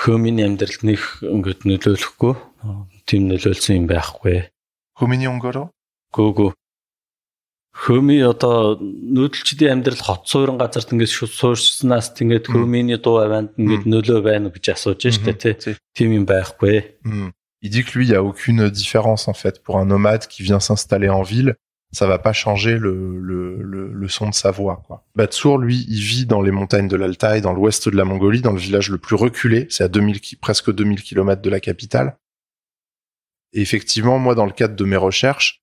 [0.00, 2.68] хөөмийн амьдралд нэг ингээд нөлөөлөхгүй э,
[3.08, 4.52] тийм нөлөөлсөн юм байхгүй.
[5.00, 5.72] Homini Ongoro
[6.12, 6.50] Гүүгүү.
[7.76, 12.52] Хөөми одоо нүүдэлчдийн амьдрал хот суурин газарт ингээд шууд суурьснаас тэгээд Мм.
[12.52, 15.76] хөөминий дуу аваанд ингээд нөлөө байна гэж асууж штэ тий.
[15.96, 16.84] Тийм юм байхгүй.
[17.62, 19.62] Il dit que lui, il n'y a aucune différence en fait.
[19.62, 21.56] Pour un nomade qui vient s'installer en ville,
[21.92, 24.82] ça va pas changer le, son de sa voix.
[24.86, 25.04] Quoi.
[25.14, 28.52] Batsour, lui, il vit dans les montagnes de l'Altaï, dans l'ouest de la Mongolie, dans
[28.52, 29.66] le village le plus reculé.
[29.70, 32.18] C'est à 2000, ki- presque 2000 kilomètres de la capitale.
[33.52, 35.62] Et effectivement, moi, dans le cadre de mes recherches,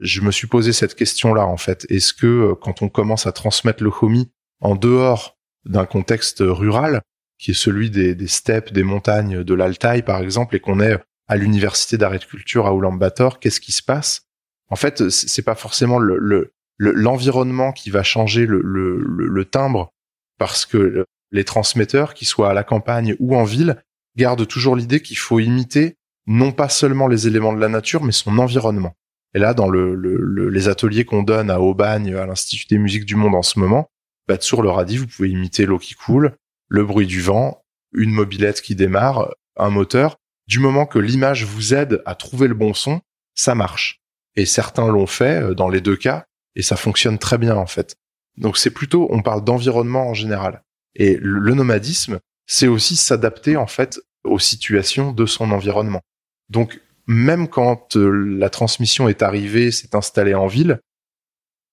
[0.00, 1.86] je me suis posé cette question-là en fait.
[1.88, 7.00] Est-ce que euh, quand on commence à transmettre le homi en dehors d'un contexte rural,
[7.38, 11.36] qui est celui des, steppes, des montagnes de l'Altaï par exemple, et qu'on est à
[11.36, 14.22] l'université d'arrêt de culture à Ulaanbaatar, qu'est-ce qui se passe?
[14.68, 19.92] En fait, c'est pas forcément le le- le- l'environnement qui va changer le, timbre,
[20.38, 23.82] parce que le- les transmetteurs, qu'ils soient à la campagne ou en ville,
[24.16, 25.96] gardent toujours l'idée qu'il faut imiter
[26.26, 28.94] non pas seulement les éléments de la nature, mais son environnement.
[29.34, 32.78] Et là, dans le, le- le- les ateliers qu'on donne à Aubagne, à l'Institut des
[32.78, 33.88] musiques du monde en ce moment,
[34.28, 36.32] Batsour leur a dit, vous pouvez imiter l'eau qui coule,
[36.68, 40.16] le bruit du vent, une mobilette qui démarre, un moteur.
[40.46, 43.00] Du moment que l'image vous aide à trouver le bon son,
[43.34, 44.00] ça marche.
[44.36, 47.66] Et certains l'ont fait euh, dans les deux cas, et ça fonctionne très bien en
[47.66, 47.96] fait.
[48.36, 50.62] Donc c'est plutôt, on parle d'environnement en général.
[50.94, 56.00] Et le nomadisme, c'est aussi s'adapter en fait aux situations de son environnement.
[56.48, 60.80] Donc même quand euh, la transmission est arrivée, s'est installée en ville,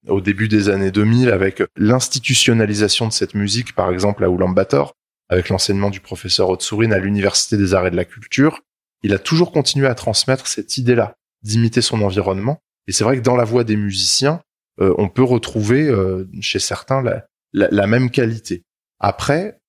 [0.07, 4.93] au début des années 2000, avec l'institutionnalisation de cette musique, par exemple à Ulaanbaatar,
[5.29, 8.61] avec l'enseignement du professeur Otsourine à l'Université des Arts et de la Culture,
[9.01, 12.59] il a toujours continué à transmettre cette idée-là, d'imiter son environnement.
[12.87, 14.41] Et c'est vrai que dans la voix des musiciens,
[14.81, 17.03] euh, on peut retrouver euh, chez certains
[17.53, 18.63] la même qualité.
[18.99, 19.59] Après,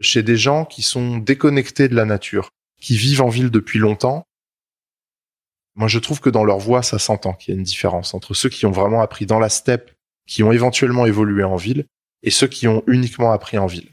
[0.00, 2.50] chez des gens qui sont déconnectés de la nature,
[2.80, 4.24] qui vivent en ville depuis longtemps,
[5.74, 8.34] moi je trouve que dans leur voix, ça s'entend qu'il y a une différence entre
[8.34, 9.90] ceux qui ont vraiment appris dans la steppe,
[10.26, 11.86] qui ont éventuellement évolué en ville,
[12.22, 13.90] et ceux qui ont uniquement appris en ville.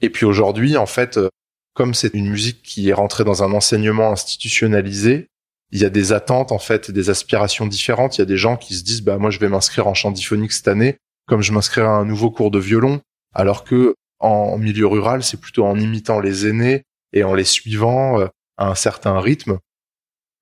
[0.00, 1.28] Et puis aujourd'hui, en fait, euh,
[1.74, 5.28] comme c'est une musique qui est rentrée dans un enseignement institutionnalisé,
[5.70, 8.16] il y a des attentes en fait, des aspirations différentes.
[8.16, 10.10] Il y a des gens qui se disent bah moi je vais m'inscrire en chant
[10.10, 13.00] diphonique cette année, comme je m'inscrirai à un nouveau cours de violon,
[13.34, 18.20] alors que en milieu rural c'est plutôt en imitant les aînés et en les suivant
[18.20, 18.26] euh,
[18.56, 19.58] à un certain rythme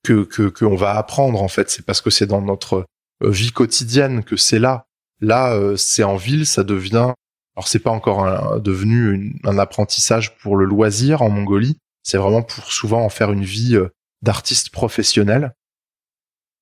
[0.06, 1.70] que qu'on va apprendre en fait.
[1.70, 2.86] C'est parce que c'est dans notre
[3.22, 4.86] euh, vie quotidienne que c'est là.
[5.20, 7.12] Là euh, c'est en ville, ça devient
[7.56, 11.78] alors c'est pas encore devenu un apprentissage pour le loisir en Mongolie.
[12.02, 13.88] C'est vraiment pour souvent en faire une vie euh,
[14.20, 15.54] d'artiste professionnel.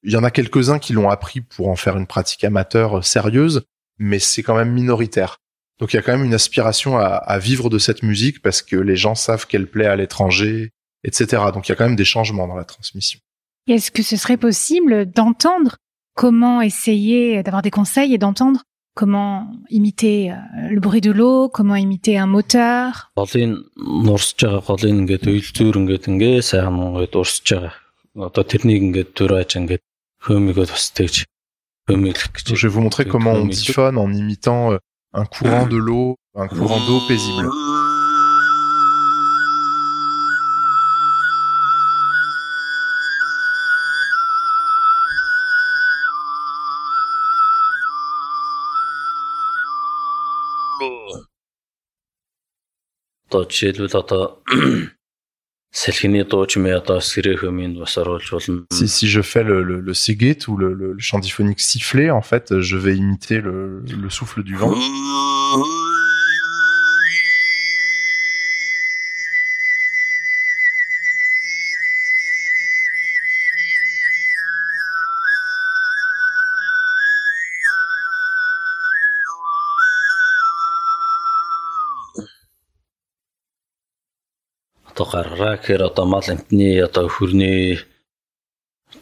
[0.05, 3.65] Il y en a quelques-uns qui l'ont appris pour en faire une pratique amateur sérieuse,
[3.99, 5.39] mais c'est quand même minoritaire.
[5.81, 8.63] Donc il y a quand même une aspiration à, à vivre de cette musique parce
[8.63, 10.71] que les gens savent qu'elle plaît à l'étranger,
[11.03, 11.43] etc.
[11.53, 13.19] Donc il y a quand même des changements dans la transmission.
[13.68, 15.78] Et Est-ce que ce serait possible d'entendre
[16.16, 18.64] comment essayer d'avoir des conseils et d'entendre
[19.00, 20.36] comment imiter euh,
[20.70, 26.10] le bruit de l'eau, comment imiter un moteur голын нурсж байгаа голын ингээд үйлдвэр ингээд
[26.12, 27.74] ингээ сайхан ингээд урсж байгаа.
[28.28, 29.84] Одоо тэрнийг ингээд төрөөж ингээд
[30.26, 31.16] хөөмигөө бас тэгж
[31.88, 32.44] хөөмиглэх гэж.
[32.52, 34.84] Donc, je vais vous montrer comment on diphone en imitant euh,
[35.14, 37.48] un courant de l'eau, un courant d'eau paisible.
[53.34, 54.42] Одоо жишээлбэл одоо
[55.72, 58.66] салхины дуу ч юм ээ одоо сэрэ хөөминд бас оруулж болно.
[58.74, 62.10] Si, si je fais le, le, le sigit ou le, le, le chant diphonique sifflé,
[62.10, 64.74] en fait, je vais imiter le, le souffle du vent.
[84.96, 87.80] гаргараа гэхээр одоо мал амтны одоо хөрний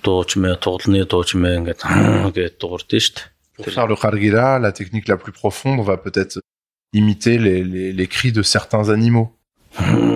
[0.03, 1.81] дуу ч юм ээ тоглоны дуу ч юм ээ ингээд
[2.35, 3.35] гээд дуурдсан шүү дээ.
[3.57, 6.39] Pour faire le khargira, la technique la plus profonde, on va peut-être
[6.93, 9.33] imiter les, les, les cris de certains animaux.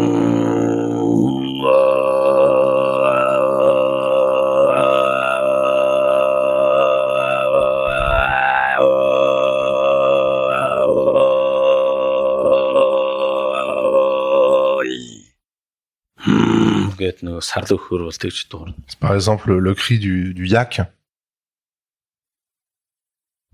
[17.15, 18.75] гээд нөгөө сарлаг хөр бол тэгж дуурна.
[18.87, 20.81] C'est par exemple le, le cri du, du yak.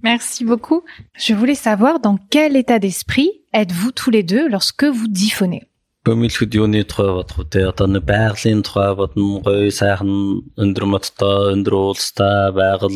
[0.04, 0.84] Merci beaucoup.
[1.18, 5.64] Je voulais savoir dans quel état d'esprit êtes-vous tous les deux lorsque vous diphonez
[6.08, 7.68] Бөмөлөхөд юуны тухай бодох вэ?
[7.68, 12.96] Одоо нэг байгалийн тухай бодно, гоё сайхан өндөр модтой, өндөр уулстай байгаль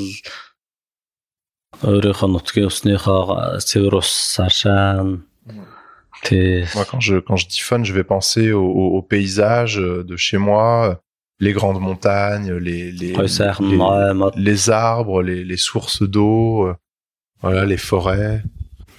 [1.84, 5.75] өөрийнхөө нутгийн усныхоо цэвэр ус саршаан тий
[6.31, 10.91] moi, quand je, quand je dis je vais penser aux paysages euh, de chez moi,
[10.91, 10.95] euh,
[11.39, 13.13] les grandes montagnes, les, les,
[14.37, 16.75] les, arbres, les, les sources d'eau, euh,
[17.43, 18.43] voilà, les forêts.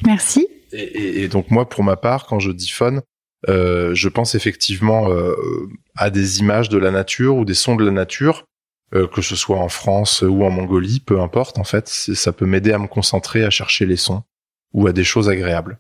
[0.05, 0.47] Merci.
[0.72, 2.72] Et, donc, moi, pour ma part, quand je dis
[3.47, 5.07] je pense effectivement
[5.95, 8.45] à des images de la nature ou des sons de la nature,
[8.91, 12.74] que ce soit en France ou en Mongolie, peu importe, en fait, ça peut m'aider
[12.74, 14.24] à me concentrer, à chercher les sons
[14.74, 15.80] ou à des choses agréables.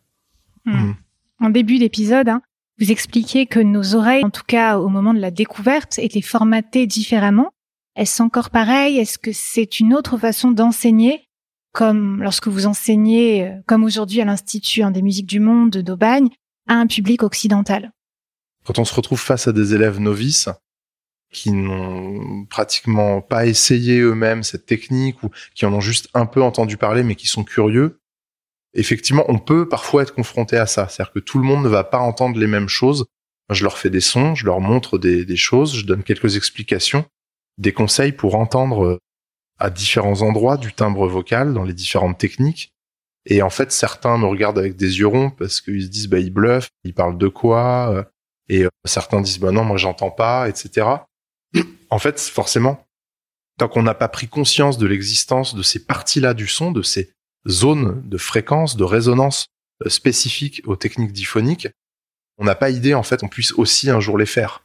[0.65, 0.93] Mmh.
[1.39, 2.41] En début d'épisode, hein,
[2.79, 6.87] vous expliquez que nos oreilles, en tout cas au moment de la découverte, étaient formatées
[6.87, 7.51] différemment.
[7.95, 8.99] Est-ce encore pareil?
[8.99, 11.23] Est-ce que c'est une autre façon d'enseigner?
[11.73, 16.29] Comme lorsque vous enseignez, euh, comme aujourd'hui à l'Institut hein, des musiques du monde d'Aubagne,
[16.67, 17.91] à un public occidental?
[18.63, 20.49] Quand on se retrouve face à des élèves novices
[21.31, 26.41] qui n'ont pratiquement pas essayé eux-mêmes cette technique ou qui en ont juste un peu
[26.41, 27.99] entendu parler mais qui sont curieux,
[28.77, 30.87] effectivement, on peut parfois être confronté à ça.
[30.87, 33.05] C'est-à-dire que tout le monde ne va pas entendre les mêmes choses.
[33.49, 37.05] Je leur fais des sons, je leur montre des, choses, je donne quelques explications,
[37.57, 38.99] des conseils pour entendre euh,
[39.57, 42.71] à différents endroits du timbre vocal dans les différentes techniques.
[43.25, 46.19] Et en fait, certains me regardent avec des yeux ronds parce qu'ils se disent, bah,
[46.19, 48.03] ils bluffent, ils parlent de quoi, euh,
[48.49, 50.87] et euh, certains disent, bah non, moi j'entends pas, etc.
[51.89, 52.85] En fait, forcément,
[53.57, 57.13] tant qu'on n'a pas pris conscience de l'existence de ces parties-là du son, de ces
[57.47, 59.47] zones de fréquence, de résonance
[59.85, 61.67] euh, spécifiques aux techniques diphoniques,
[62.37, 64.63] on n'a pas idée, en fait, on puisse aussi un jour les faire.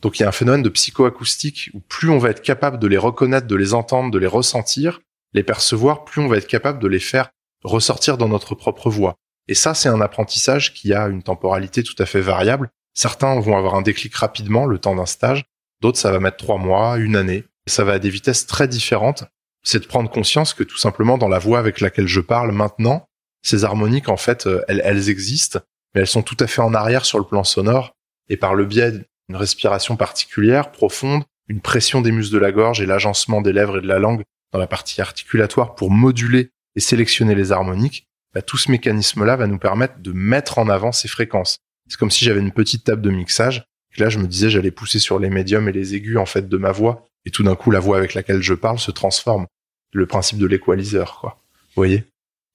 [0.00, 2.88] Donc il y a un phénomène de psychoacoustique où plus on va être capable de
[2.88, 5.00] les reconnaître, de les entendre, de les ressentir,
[5.32, 7.30] les percevoir, plus on va être capable de les faire
[7.62, 9.14] ressortir dans notre propre voix.
[9.48, 12.70] Et ça, c'est un apprentissage qui a une temporalité tout à fait variable.
[12.94, 15.44] Certains vont avoir un déclic rapidement, le temps d'un stage.
[15.80, 17.44] D'autres, ça va mettre trois mois, une année.
[17.66, 19.24] Ça va à des vitesses très différentes.
[19.62, 23.06] C'est de prendre conscience que tout simplement dans la voix avec laquelle je parle maintenant,
[23.42, 25.60] ces harmoniques, en fait, euh, elles, existent,
[25.94, 27.92] mais elles sont tout à fait en arrière sur le plan sonore.
[28.28, 32.80] Et par le biais d'une respiration particulière, profonde, une pression des muscles de la gorge
[32.80, 36.80] et l'agencement des lèvres et de la langue dans la partie articulatoire pour moduler et
[36.80, 41.08] sélectionner les harmoniques, bah, tout ce mécanisme-là va nous permettre de mettre en avant ces
[41.08, 41.58] fréquences.
[41.88, 43.64] C'est comme si j'avais une petite table de mixage,
[43.96, 46.48] et là je me disais j'allais pousser sur les médiums et les aigus en fait
[46.48, 49.46] de ma voix, et tout d'un coup la voix avec laquelle je parle se transforme.
[49.92, 51.42] Le principe de l'équaliseur, quoi.
[51.68, 52.04] Vous voyez?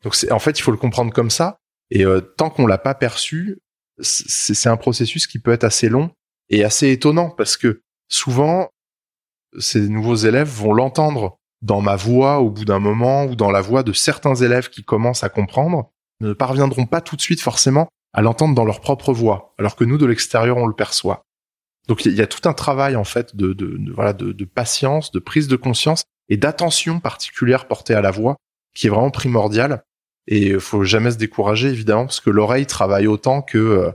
[0.04, 1.58] Donc en fait il faut le comprendre comme ça,
[1.90, 3.60] et euh, tant qu'on l'a pas perçu,
[4.00, 6.12] c'est un processus qui peut être assez long
[6.50, 8.70] et assez étonnant parce que souvent
[9.58, 13.62] ces nouveaux élèves vont l'entendre dans ma voix au bout d'un moment ou dans la
[13.62, 15.90] voix de certains élèves qui commencent à comprendre
[16.20, 19.84] ne parviendront pas tout de suite forcément à l'entendre dans leur propre voix, alors que
[19.84, 21.24] nous de l'extérieur on le perçoit.
[21.88, 25.12] Donc il y a tout un travail en fait de, de, voilà de, de patience,
[25.12, 28.36] de prise de conscience et d'attention particulière portée à la voix
[28.76, 29.84] qui est vraiment primordial.
[30.28, 33.92] Et il faut jamais se décourager évidemment parce que l'oreille travaille autant que euh,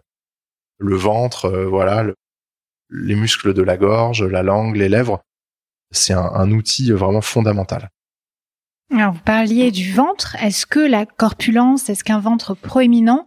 [0.79, 2.15] le ventre, euh, voilà, le-
[2.89, 5.21] les muscles de la gorge, la langue, les lèvres.
[5.91, 7.91] C'est un, un outil vraiment fondamental.
[8.91, 10.37] Alors, vous parliez du ventre.
[10.43, 13.27] Est-ce que la corpulence, est-ce qu'un ventre proéminent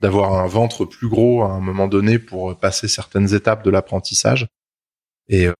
[0.00, 3.70] d'avoir un ventre plus gros à un moment donné pour euh, passer certaines étapes de
[3.70, 4.46] l'apprentissage.
[5.28, 5.52] Et euh,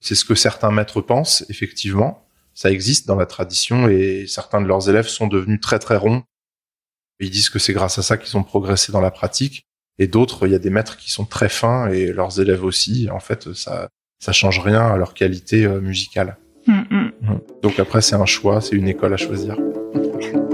[0.00, 2.26] c'est ce que certains maîtres pensent, effectivement.
[2.54, 6.22] Ça existe dans la tradition et certains de leurs élèves sont devenus très très ronds.
[7.20, 9.64] Ils disent que c'est grâce à ça qu'ils ont progressé dans la pratique.
[9.98, 13.08] Et d'autres, il y a des maîtres qui sont très fins et leurs élèves aussi.
[13.10, 13.88] En fait, ça,
[14.20, 16.36] ça change rien à leur qualité euh, musicale.
[16.68, 17.40] Hum, hum.
[17.62, 19.56] Donc après, c'est un choix, c'est une école à choisir.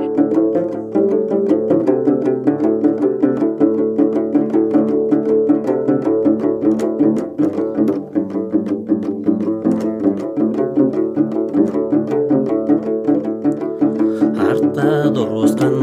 [15.14, 15.74] duruzkan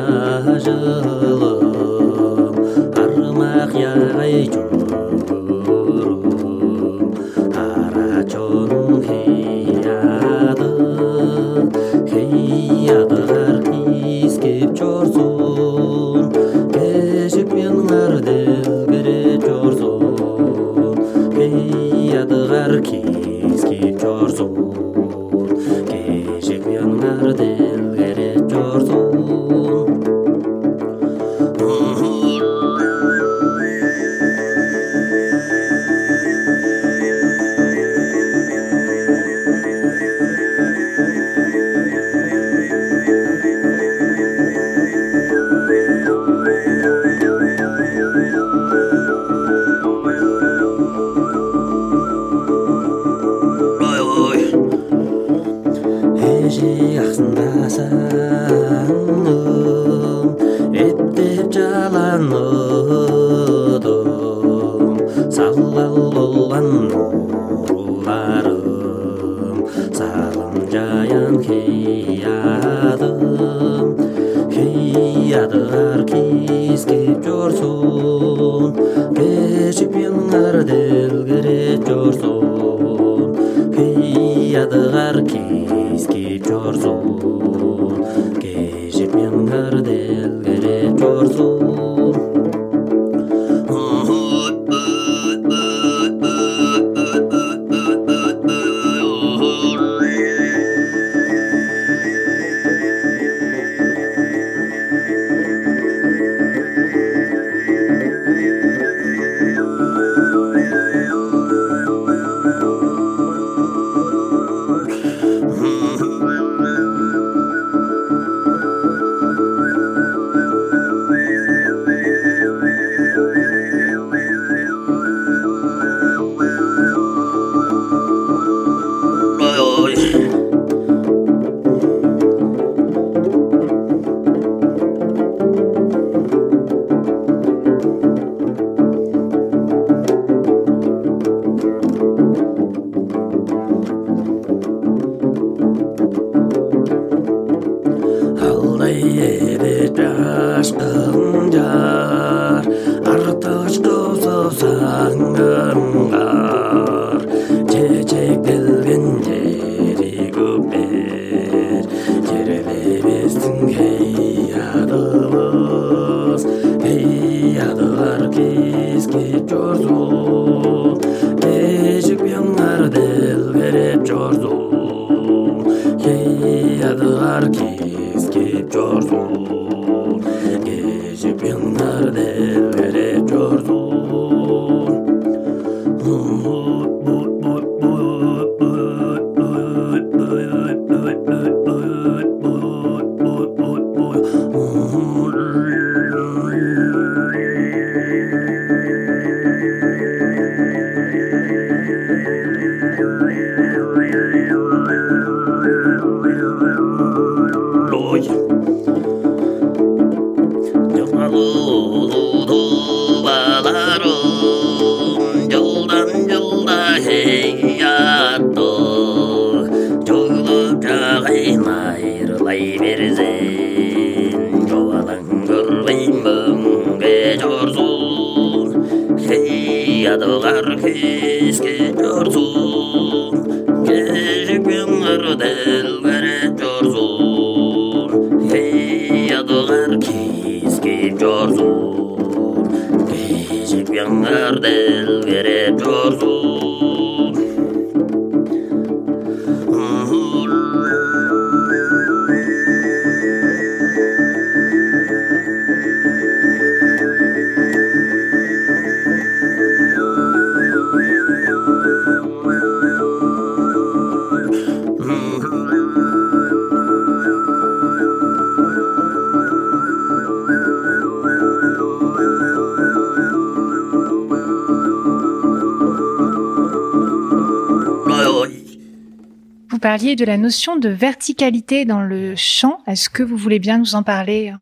[279.93, 282.81] parliez de la notion de verticalité dans le chant.
[282.87, 284.57] Est-ce que vous voulez bien nous en parler euh,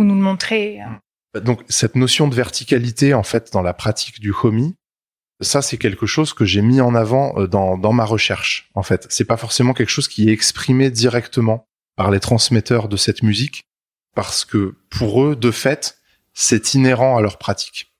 [0.00, 0.80] ou nous le montrer
[1.34, 1.40] euh?
[1.40, 4.74] Donc cette notion de verticalité en fait dans la pratique du homi,
[5.42, 8.70] ça c'est quelque chose que j'ai mis en avant euh, dans, dans ma recherche.
[8.74, 11.66] En fait, c'est pas forcément quelque chose qui est exprimé directement
[11.96, 13.64] par les transmetteurs de cette musique,
[14.14, 15.98] parce que pour eux, de fait,
[16.32, 17.92] c'est inhérent à leur pratique.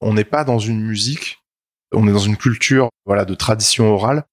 [0.00, 1.38] On n'est pas dans une musique,
[1.92, 4.24] on est dans une culture voilà de tradition orale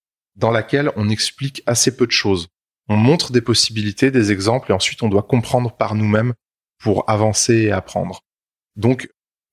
[0.42, 2.48] dans laquelle on explique assez peu de choses.
[2.90, 6.34] On montre des possibilités, des exemples, et ensuite on doit comprendre par nous-mêmes
[6.80, 8.22] pour avancer et apprendre.
[8.76, 9.10] Donc,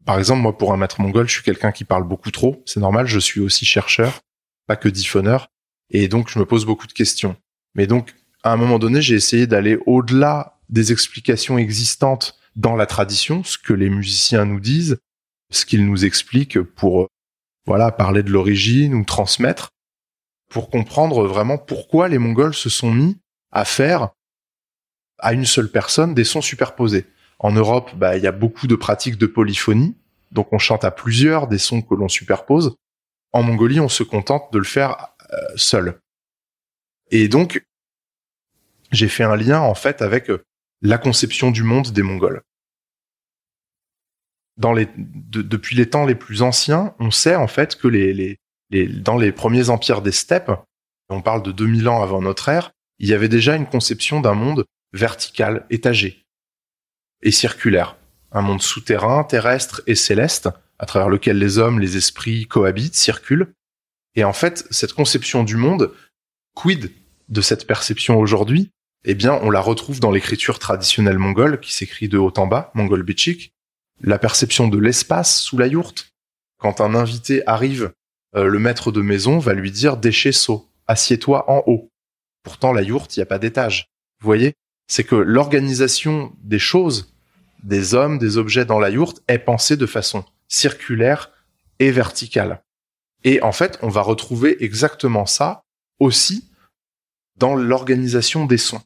[0.06, 2.62] par exemple, moi, pour un maître mongol, je suis quelqu'un qui parle beaucoup trop.
[2.64, 4.20] C'est normal, je suis aussi chercheur,
[4.66, 5.48] pas que diffonneur.
[5.90, 7.36] Et donc, je me pose beaucoup de questions.
[7.74, 12.86] Mais donc, à un moment donné, j'ai essayé d'aller au-delà des explications existantes dans la
[12.86, 14.98] tradition, ce que les musiciens nous disent,
[15.50, 17.08] ce qu'ils nous expliquent pour,
[17.66, 19.70] voilà, parler de l'origine ou transmettre,
[20.48, 23.18] pour comprendre vraiment pourquoi les Mongols se sont mis
[23.52, 24.10] à faire
[25.18, 27.06] à une seule personne des sons superposés.
[27.38, 29.96] En Europe, bah, il y a beaucoup de pratiques de polyphonie,
[30.32, 32.76] donc on chante à plusieurs des sons que l'on superpose.
[33.32, 36.00] En Mongolie, on se contente de le faire euh, seul.
[37.10, 37.64] Et donc,
[38.90, 40.42] j'ai fait un lien en fait avec euh,
[40.82, 42.42] la conception du monde des Mongols.
[44.56, 48.38] Depuis les temps les plus anciens, on sait en fait que les,
[48.70, 50.52] dans les premiers empires des steppes,
[51.08, 54.34] on parle de 2000 ans avant notre ère, il y avait déjà une conception d'un
[54.34, 56.24] monde vertical, étagé.
[57.22, 57.96] est circulaire.
[58.30, 60.48] Un monde souterrain, terrestre et céleste,
[60.78, 63.52] à travers lequel les hommes, les esprits cohabitent, circulent.
[64.14, 65.92] Et en fait, cette conception du monde,
[66.54, 66.92] quid
[67.28, 68.70] de cette perception aujourd'hui?
[69.04, 72.70] Eh bien, on la retrouve dans l'écriture traditionnelle mongole, qui s'écrit de haut en bas,
[72.74, 73.52] mongol bichik.
[74.00, 76.10] La perception de l'espace sous la yourte.
[76.58, 77.92] Quand un invité arrive,
[78.36, 81.90] euh, le maître de maison va lui dire déchet saut, assieds-toi en haut.
[82.42, 83.88] Pourtant, la yourte, il n'y a pas d'étage.
[84.20, 84.54] Vous voyez?
[84.86, 87.14] C'est que l'organisation des choses,
[87.62, 91.30] des hommes, des objets dans la yourte est pensée de façon circulaire
[91.78, 92.62] et verticale.
[93.24, 95.62] Et en fait, on va retrouver exactement ça
[95.98, 96.50] aussi
[97.36, 98.80] dans l'organisation des sons.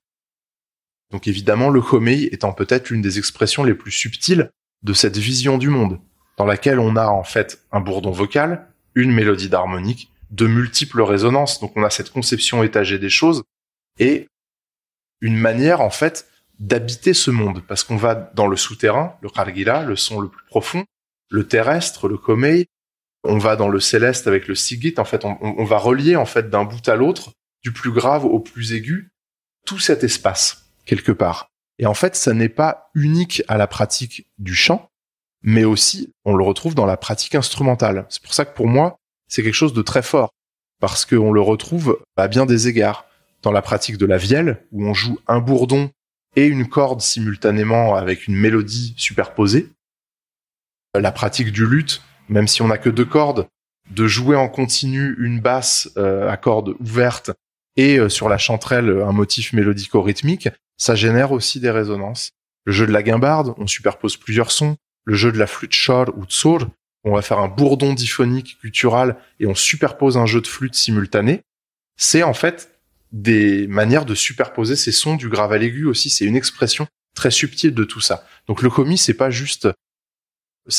[1.11, 4.51] Donc évidemment, le homei étant peut-être l'une des expressions les plus subtiles
[4.82, 6.01] de cette vision du monde,
[6.38, 11.61] dans laquelle on a en fait un bourdon vocal, une mélodie d'harmonique, de multiples résonances.
[11.61, 13.43] Donc on a cette conception étagée des choses
[13.99, 14.28] et
[15.20, 16.28] une manière en fait
[16.59, 20.45] d'habiter ce monde parce qu'on va dans le souterrain, le kargira, le son le plus
[20.47, 20.84] profond,
[21.30, 22.66] le terrestre, le komei,
[23.24, 24.95] on va dans le céleste avec le sigit.
[24.99, 27.32] En fait, on, on va relier en fait d'un bout à l'autre,
[27.62, 29.11] du plus grave au plus aigu,
[29.66, 31.49] tout cet espace quelque part.
[31.78, 34.90] Et en fait, ça n'est pas unique à la pratique du chant,
[35.43, 38.07] mais aussi on le retrouve dans la pratique instrumentale.
[38.09, 38.97] C'est pour ça que pour moi,
[39.28, 40.30] c'est quelque chose de très fort
[40.80, 43.07] parce qu'on le retrouve à bien des égards
[43.43, 45.90] dans la pratique de la vielle où on joue un bourdon
[46.36, 49.68] et une corde simultanément avec une mélodie superposée.
[50.99, 53.47] La pratique du luth, même si on n'a que deux cordes,
[53.90, 57.30] de jouer en continu une basse euh, à cordes ouvertes
[57.76, 62.30] et euh, sur la chanterelle un motif mélodico-rythmique, ça génère aussi des résonances.
[62.64, 64.76] Le jeu de la guimbarde, on superpose plusieurs sons.
[65.05, 66.68] Le jeu de la flûte chor ou tsur,
[67.05, 71.42] on va faire un bourdon diphonique guttural et on superpose un jeu de flûte simultané.
[71.96, 72.80] C'est en fait
[73.11, 76.11] des manières de superposer ces sons du grave à l'aigu aussi.
[76.11, 78.26] C'est une expression très subtile de tout ça.
[78.46, 79.68] Donc le commis, c'est pas juste.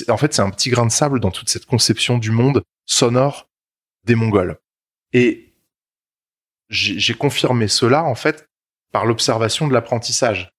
[0.07, 3.49] En fait, c'est un petit grain de sable dans toute cette conception du monde sonore
[4.05, 4.57] des Mongols.
[5.11, 5.53] Et
[6.69, 8.47] j'ai confirmé cela en fait
[8.91, 10.51] par l'observation de l'apprentissage.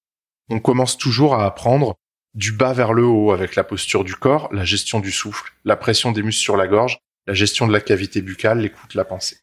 [0.51, 1.97] On commence toujours à apprendre
[2.34, 5.76] du bas vers le haut avec la posture du corps, la gestion du souffle, la
[5.76, 9.38] pression des muscles sur la gorge, la gestion de la cavité buccale, l'écoute, la pensée.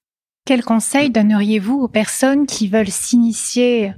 [0.45, 3.93] Quel conseil donneriez-vous aux personnes qui veulent s'initier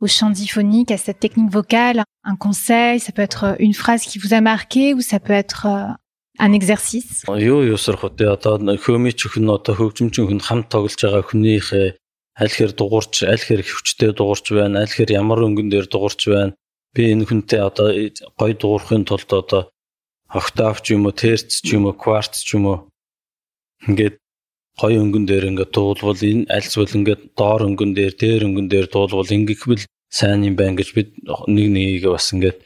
[0.00, 4.18] au chant diphonique, à cette technique vocale Un conseil, ça peut être une phrase qui
[4.18, 5.92] vous a marqué ou ça peut être euh,
[6.38, 11.94] un exercice Юу юусрах үү одоо хөөмич хүн одоо хөгжимчин хүн хамт тоглож байгаа хүнийхээ
[12.42, 16.58] аль хэр дугуурч аль хэр хүчтэй дугуурч байна аль хэр ямар өнгөн дээр дугуурч байна
[16.94, 17.88] би энэ хүнтэй одоо
[18.38, 19.62] гой дуурахын тулд одоо
[20.28, 22.78] октав ч юм уу терц ч юм уу кварц ч юм уу
[23.88, 24.16] ингээд
[24.80, 28.86] гой өнгөн дээр ингээд дуулвал энэ аль зүйл ингээд доор өнгөн дээр дээр өнгөн дээр
[28.90, 31.08] дуулвал ингэхвэл сайн юм байна гэж бид
[31.50, 32.58] нэг нэгийг бас ингээд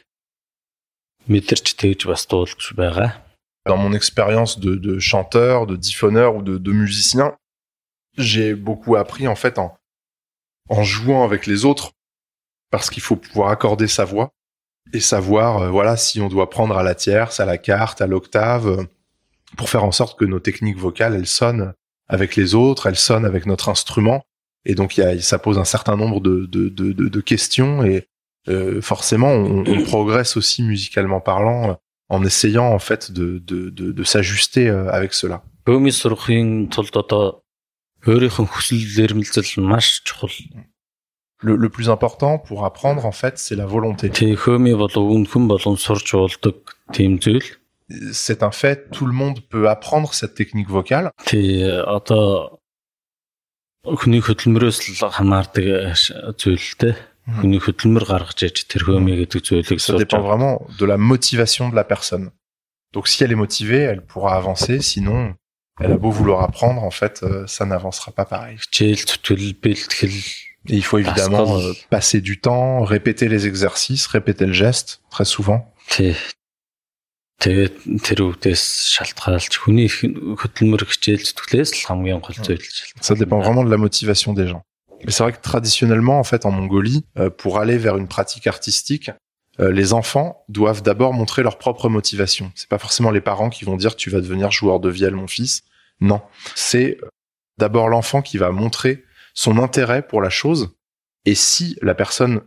[1.28, 3.20] мэдэрч тэгж бас дуулж байгаа.
[3.68, 7.36] Dans mon expérience de, de chanteur, de diphonneur ou de, de musicien,
[8.16, 9.76] j'ai beaucoup appris en fait en,
[10.68, 11.92] en jouant avec les autres
[12.73, 14.33] parce qu'il faut pouvoir accorder sa voix
[14.93, 18.07] et savoir euh, voilà si on doit prendre à la tierce, à la carte, à
[18.07, 18.83] l'octave euh,
[19.57, 21.73] pour faire en sorte que nos techniques vocales elles sonnent
[22.07, 24.23] avec les autres, elles sonnent avec notre instrument.
[24.65, 28.07] Et donc, y a, ça pose un certain nombre de, de, de, questions et
[28.47, 31.77] euh, forcément, on, on, progresse aussi musicalement parlant
[32.09, 35.43] en essayant en fait de, de, s'ajuster avec cela
[41.43, 44.09] le, plus important pour apprendre, en fait, c'est la volonté.
[48.11, 51.11] C'est un fait, tout le monde peut apprendre cette technique vocale.
[57.27, 57.41] Hmm.
[59.77, 62.31] Ça dépend vraiment de la motivation de la personne.
[62.93, 65.35] Donc si elle est motivée, elle pourra avancer, sinon
[65.79, 68.57] elle a beau vouloir apprendre, en fait, euh, ça n'avancera pas pareil.
[70.66, 74.06] хичээл зүтгэл бэлтгэл Et il faut évidemment Parce euh, passer du temps, répéter les exercices,
[74.06, 75.72] répéter le geste, très souvent.
[75.88, 76.14] тий
[77.38, 82.98] Тэгээд тэр үдээс шалтгаалж хүний хөдөлмөр хичээл зүтгэлээс л хамгийн гол зүйл шалтгаалж.
[82.98, 84.66] Ça dépend vraiment de la motivation des gens.
[85.04, 88.48] Mais c'est vrai que traditionnellement, en fait, en Mongolie, euh, pour aller vers une pratique
[88.48, 89.12] artistique,
[89.60, 92.50] euh, les enfants doivent d'abord montrer leur propre motivation.
[92.56, 95.28] C'est pas forcément les parents qui vont dire tu vas devenir joueur de vielle, mon
[95.28, 95.62] fils.
[96.00, 96.20] Non,
[96.56, 97.08] c'est euh,
[97.58, 100.75] d'abord l'enfant qui va montrer son intérêt pour la chose.
[101.25, 102.41] Et si la personne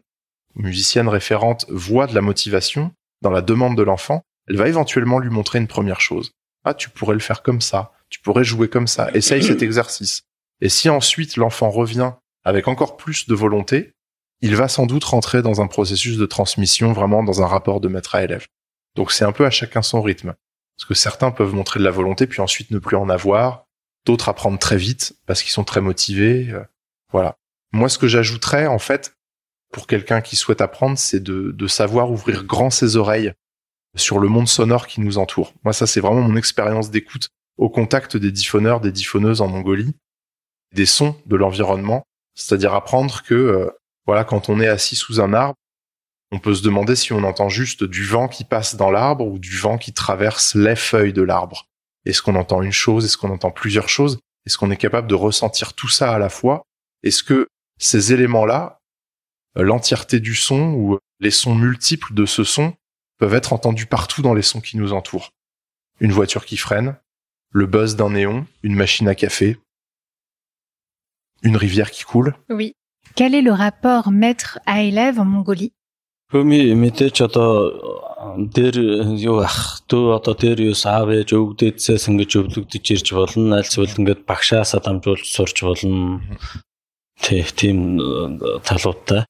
[0.55, 5.30] musicienne référente voit de la motivation dans la demande de l'enfant, elle va éventuellement lui
[5.30, 6.32] montrer une première chose.
[6.64, 10.22] Ah, tu pourrais le faire comme ça, tu pourrais jouer comme ça, essaye cet exercice.
[10.61, 12.12] Et si ensuite l'enfant revient
[12.45, 13.93] avec encore plus de volonté,
[14.41, 17.89] il va sans doute rentrer dans un processus de transmission, vraiment dans un rapport de
[17.89, 18.47] maître à élève.
[18.95, 20.34] Donc c'est un peu à chacun son rythme.
[20.76, 23.64] Parce que certains peuvent montrer de la volonté, puis ensuite ne plus en avoir.
[24.05, 26.55] D'autres apprendre très vite, parce qu'ils sont très motivés.
[27.13, 27.37] Voilà.
[27.73, 29.17] Moi, ce que j'ajouterais, en fait,
[29.73, 33.33] pour quelqu'un qui souhaite apprendre, c'est de, savoir ouvrir grand ses oreilles
[33.97, 35.53] sur le monde sonore qui nous entoure.
[35.65, 37.29] Moi, ça, c'est vraiment mon expérience d'écoute
[37.59, 39.95] au contact des diffoneurs, des diffoneuses en Mongolie,
[40.75, 42.05] des sons de l'environnement.
[42.35, 43.71] C'est-à-dire apprendre que, euh,
[44.07, 45.57] voilà, quand on est assis sous un arbre,
[46.33, 49.39] on peut se demander si on entend juste du vent qui passe dans l'arbre ou
[49.39, 51.67] du vent qui traverse les feuilles de l'arbre.
[52.05, 53.05] Est-ce qu'on entend une chose?
[53.05, 54.19] Est-ce qu'on entend plusieurs choses?
[54.45, 56.65] Est-ce qu'on est capable de ressentir tout ça à la fois?
[57.06, 57.47] Est-ce que
[57.80, 58.80] ces éléments-là,
[59.58, 62.74] euh, l'entièreté du son ou les sons multiples de ce son
[63.18, 65.32] peuvent être entendus partout dans les sons qui nous entourent
[65.99, 66.95] Une voiture qui freine,
[67.52, 69.58] le buzz d'un néon, une machine à café,
[71.43, 72.36] une rivière qui coule.
[72.49, 72.74] Oui.
[73.16, 75.74] Quel est le rapport maître à élève en Mongolie
[76.32, 77.76] Хөми мэдээч одоо
[78.56, 83.68] дээр юу ах дөө одоо дээр юу саав ээж өвгдээдсээс ингэж өвлөгдөж ирж болно аль
[83.68, 86.64] эсвэл ингээд багшаасаа дамжуулж сурч болно тий
[87.20, 89.26] тийм э, талуудтай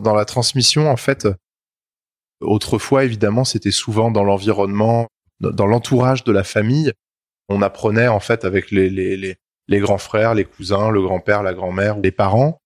[0.00, 1.26] Dans la transmission, en fait,
[2.40, 5.08] autrefois, évidemment, c'était souvent dans l'environnement,
[5.40, 6.92] dans l'entourage de la famille.
[7.48, 9.36] On apprenait, en fait, avec les, les, les,
[9.68, 12.60] les grands frères, les cousins, le grand-père, la grand-mère, les parents.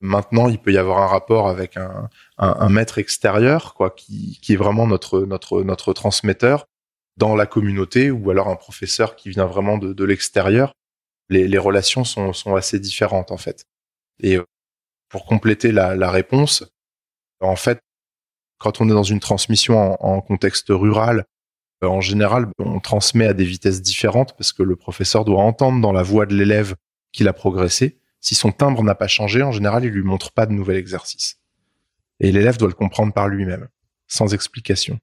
[0.00, 2.08] Maintenant, il peut y avoir un rapport avec un,
[2.38, 6.66] un, un maître extérieur, quoi, qui, qui est vraiment notre, notre, notre transmetteur
[7.16, 10.72] dans la communauté ou alors un professeur qui vient vraiment de, de l'extérieur.
[11.29, 13.65] les, relations sont, sont assez différentes, en fait.
[14.19, 14.45] Et euh,
[15.09, 16.63] pour compléter la, la réponse,
[17.41, 17.79] en fait,
[18.59, 21.25] quand on est dans une transmission en, en contexte rural,
[21.83, 25.81] euh, en général, on transmet à des vitesses différentes parce que le professeur doit entendre
[25.81, 26.75] dans la voix de l'élève
[27.11, 27.99] qu'il a progressé.
[28.19, 31.39] Si son timbre n'a pas changé, en général, il lui montre pas de nouvel exercice.
[32.19, 33.67] Et l'élève doit le comprendre par lui-même,
[34.07, 34.99] sans explication.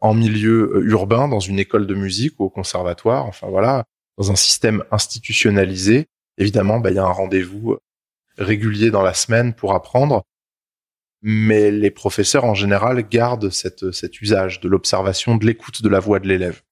[0.00, 3.84] En milieu euh, urbain, dans une école de musique ou au conservatoire, enfin voilà,
[4.18, 6.06] dans un système institutionnalisé,
[6.38, 7.76] évidemment, bah, il y a un rendez-vous
[8.38, 10.22] régulier dans la semaine pour apprendre.
[11.22, 15.98] Mais les professeurs, en général, gardent cette, cet usage de l'observation, de l'écoute de la
[15.98, 16.62] voix de l'élève.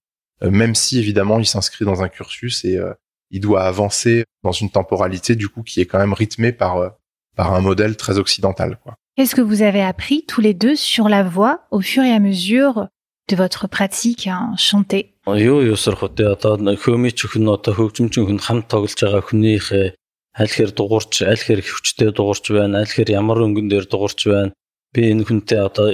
[0.43, 2.93] Euh, même si, évidemment, il s'inscrit dans un cursus et euh,
[3.31, 6.89] il doit avancer dans une temporalité, du coup, qui est quand même rythmée par, euh,
[7.35, 8.79] par un modèle très occidental.
[9.15, 12.19] Qu'est-ce que vous avez appris tous les deux sur la voix au fur et à
[12.19, 12.87] mesure
[13.29, 18.39] de votre pratique à chanter юу юу сурахтай одоо хөөми ч хүн одоо хөгжимчин хүн
[18.45, 19.87] хамт тоглож байгаа хүнийхээ
[20.35, 24.53] аль хэр дуурч аль хэр хүчтэй дуурч байна аль хэр ямар өнгөн дээр дуурч байна.
[24.93, 25.87] Би энэ хүнтэй одоо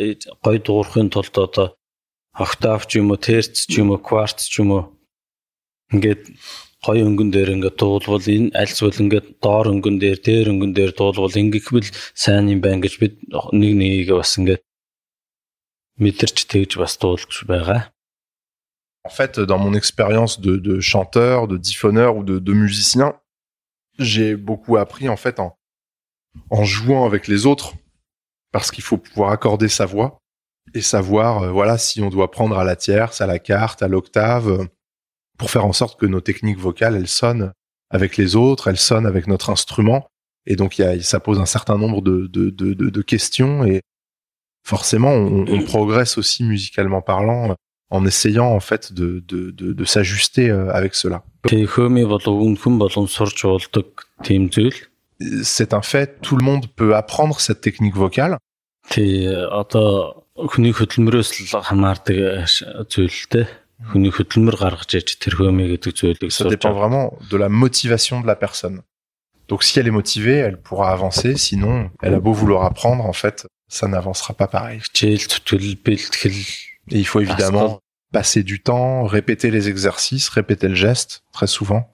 [0.44, 1.68] гой дуурахын тулд одоо
[2.34, 4.84] октав ч юм уу терц ч юм уу кварц ч юм уу
[5.94, 6.26] ингээд
[6.82, 10.92] гой өнгөн дээр ингээд дуулвал энэ аль эсвэл ингээд доор өнгөн дээр дээр өнгөн дээр
[10.98, 13.14] дуулвал ингэхвэл сайн юм байна гэж бид
[13.54, 14.62] нэг нэгийг бас ингээд
[16.01, 17.93] мэдэрч тэгж бас дуулж байгаа
[19.07, 23.15] En fait, dans mon expérience de, de chanteur, de diffoneur ou de, de musicien,
[24.01, 25.57] j'ai beaucoup appris en fait en,
[26.51, 27.75] en jouant avec les autres,
[28.51, 30.19] parce qu'il faut pouvoir accorder sa voix
[30.75, 33.89] et savoir, euh, voilà, si on doit prendre à la tierce, à la carte, à
[33.89, 34.65] l'octave, euh,
[35.39, 37.53] pour faire en sorte que nos techniques vocales, elles sonnent
[37.91, 40.09] avec les autres, elles sonnent avec notre instrument.
[40.47, 43.03] Et donc, il y a, ça pose un certain nombre de, de, de, de, de
[43.03, 43.83] questions et
[44.64, 47.56] forcément, on, progresse aussi musicalement parlant
[47.90, 51.24] en essayant en fait de, de, de s'ajuster avec cela.
[55.44, 58.38] C'est un fait, tout le monde peut apprendre cette technique vocale.
[66.30, 68.82] Ça dépend vraiment de la motivation de la personne.
[69.52, 73.12] Donc si elle est motivée, elle pourra avancer, sinon elle a beau vouloir apprendre, en
[73.12, 74.80] fait, ça n'avancera pas pareil.
[76.90, 77.82] Et il faut évidemment
[78.14, 81.92] passer du temps, répéter les exercices, répéter le geste très souvent.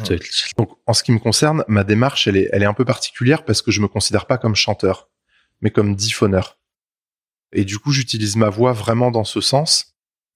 [0.00, 0.04] Mm.
[0.58, 3.44] Donc, en ce qui me concerne, ma démarche, elle est, elle est un peu particulière
[3.44, 5.08] parce que je me considère pas comme chanteur,
[5.60, 6.58] mais comme diphoneur.
[7.52, 9.89] Et du coup, j'utilise ma voix vraiment dans ce sens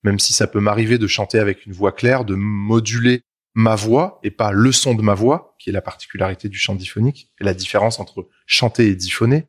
[0.04, 3.22] même si ça peut m'arriver de chanter avec une voix claire, de moduler
[3.54, 6.74] ma voix et pas le son de ma voix, qui est la particularité du chant
[6.74, 9.46] diphonique et la différence entre chanter et diffoner.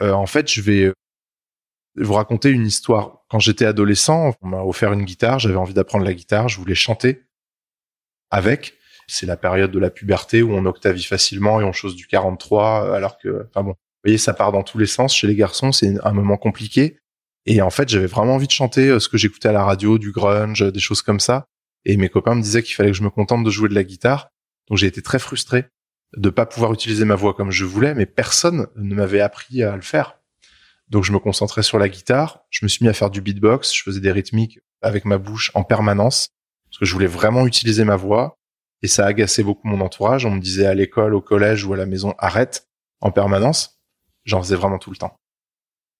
[0.00, 0.92] Euh, en fait, je vais
[1.96, 3.24] vous raconter une histoire.
[3.28, 6.74] Quand j'étais adolescent, on m'a offert une guitare, j'avais envie d'apprendre la guitare, je voulais
[6.74, 7.24] chanter
[8.30, 8.74] avec.
[9.06, 12.94] C'est la période de la puberté où on octavie facilement et on chose du 43,
[12.94, 15.14] alors que, enfin bon, vous voyez, ça part dans tous les sens.
[15.14, 16.98] Chez les garçons, c'est un moment compliqué.
[17.46, 19.98] Et en fait, j'avais vraiment envie de chanter euh, ce que j'écoutais à la radio,
[19.98, 21.46] du grunge, des choses comme ça.
[21.84, 23.84] Et mes copains me disaient qu'il fallait que je me contente de jouer de la
[23.84, 24.28] guitare.
[24.68, 25.66] Donc j'ai été très frustré
[26.16, 29.76] de pas pouvoir utiliser ma voix comme je voulais, mais personne ne m'avait appris à
[29.76, 30.18] le faire.
[30.88, 33.74] Donc je me concentrais sur la guitare, je me suis mis à faire du beatbox,
[33.74, 36.28] je faisais des rythmiques avec ma bouche en permanence,
[36.70, 38.36] parce que je voulais vraiment utiliser ma voix,
[38.82, 40.26] et ça agaçait beaucoup mon entourage.
[40.26, 42.68] On me disait à l'école, au collège ou à la maison, arrête
[43.00, 43.80] en permanence.
[44.24, 45.16] J'en faisais vraiment tout le temps.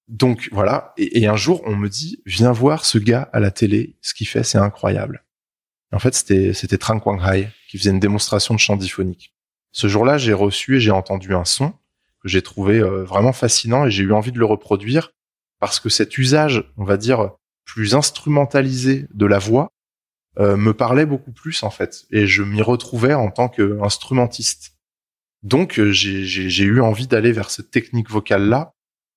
[0.09, 3.97] Donc voilà, et, un jour on me dit, viens voir ce gars à la télé,
[4.03, 5.25] ce qu'il fait c'est incroyable.
[5.93, 9.35] en fait c'était c'était Trang Quang Hai qui faisait une démonstration de chant diphonique.
[9.73, 11.71] Ce jour-là j'ai reçu et j'ai entendu un son
[12.23, 15.13] que j'ai trouvé euh, vraiment fascinant et j'ai eu envie de le reproduire
[15.59, 17.31] parce que cet usage, on va dire,
[17.65, 19.71] plus instrumentalisé de la voix
[20.39, 24.77] euh, me parlait beaucoup plus en fait et je m'y retrouvais en tant qu'instrumentiste.
[25.43, 28.74] Donc euh, j'ai eu envie d'aller vers cette technique vocale là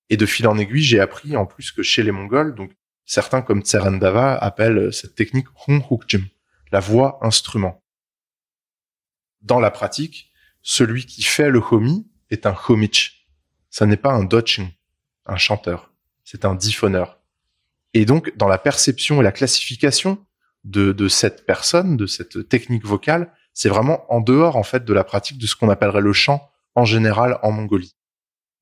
[0.09, 2.71] et de fil en aiguille j'ai appris en plus que chez les Mongols donc
[3.07, 6.25] certains comme Tserendava appellent cette technique Hong Hukjim,
[6.71, 7.81] la voix instrument.
[9.41, 10.31] Dans la pratique,
[10.61, 13.27] celui qui fait le homi est un homich.
[13.69, 14.69] Ça n'est pas un doching,
[15.25, 15.93] un chanteur.
[16.23, 17.19] C'est un diphoneur.
[17.93, 20.25] Et donc, dans la perception et la classification
[20.65, 24.93] de, de cette personne, de cette technique vocale, c'est vraiment en dehors, en fait, de
[24.93, 27.95] la pratique de ce qu'on appellerait le chant en général en Mongolie.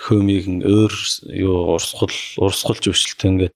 [0.00, 0.92] хөөмийг өөр
[1.32, 2.12] юу урсгал
[2.44, 3.54] урсгалж өвчлөлтөө ингээд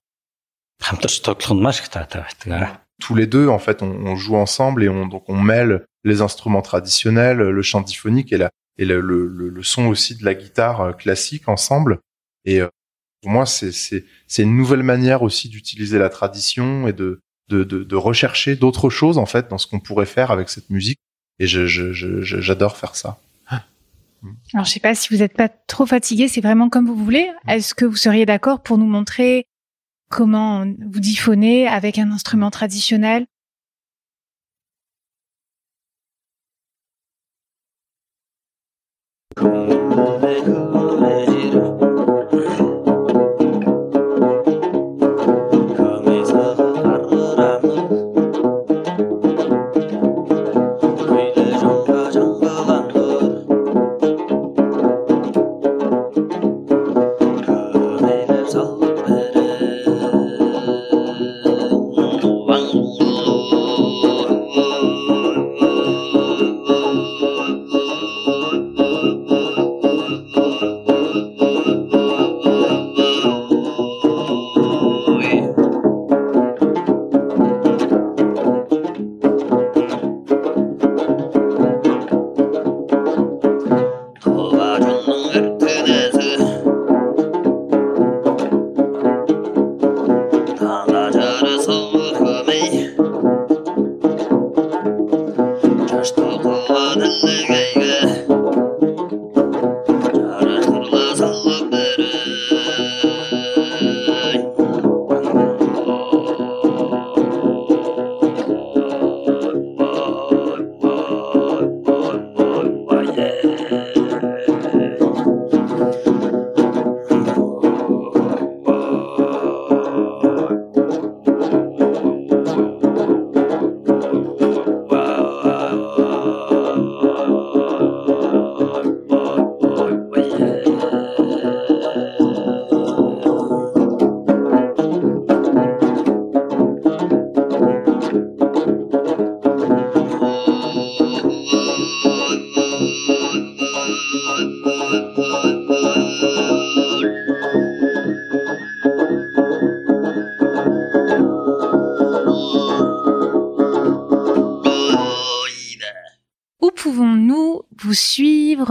[0.81, 2.81] хамтарч тоглох нь маш их таатай байдаг.
[3.01, 6.21] Tous les deux, en fait, on, on joue ensemble et on, donc on mêle les
[6.21, 10.35] instruments traditionnels, le chant diphonique et la, et le, le, le, son aussi de la
[10.35, 12.01] guitare euh, classique ensemble.
[12.45, 12.69] Et euh,
[13.23, 17.85] pour moi, c'est c'est une nouvelle manière aussi d'utiliser la tradition et de de, de,
[17.85, 20.99] de rechercher d'autres choses en fait dans ce qu'on pourrait faire avec cette musique.
[21.39, 23.19] Et je j'adore je, faire ça.
[24.54, 27.30] Alors, je sais pas si vous n'êtes pas trop fatigué, c'est vraiment comme vous voulez.
[27.48, 29.48] Est-ce que vous seriez d'accord pour nous montrer
[30.10, 33.26] comment vous diphonez avec un instrument traditionnel?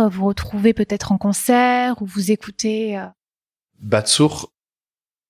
[0.09, 3.07] Vous retrouvez peut-être en concert ou vous écoutez euh...
[3.81, 4.53] Batsour,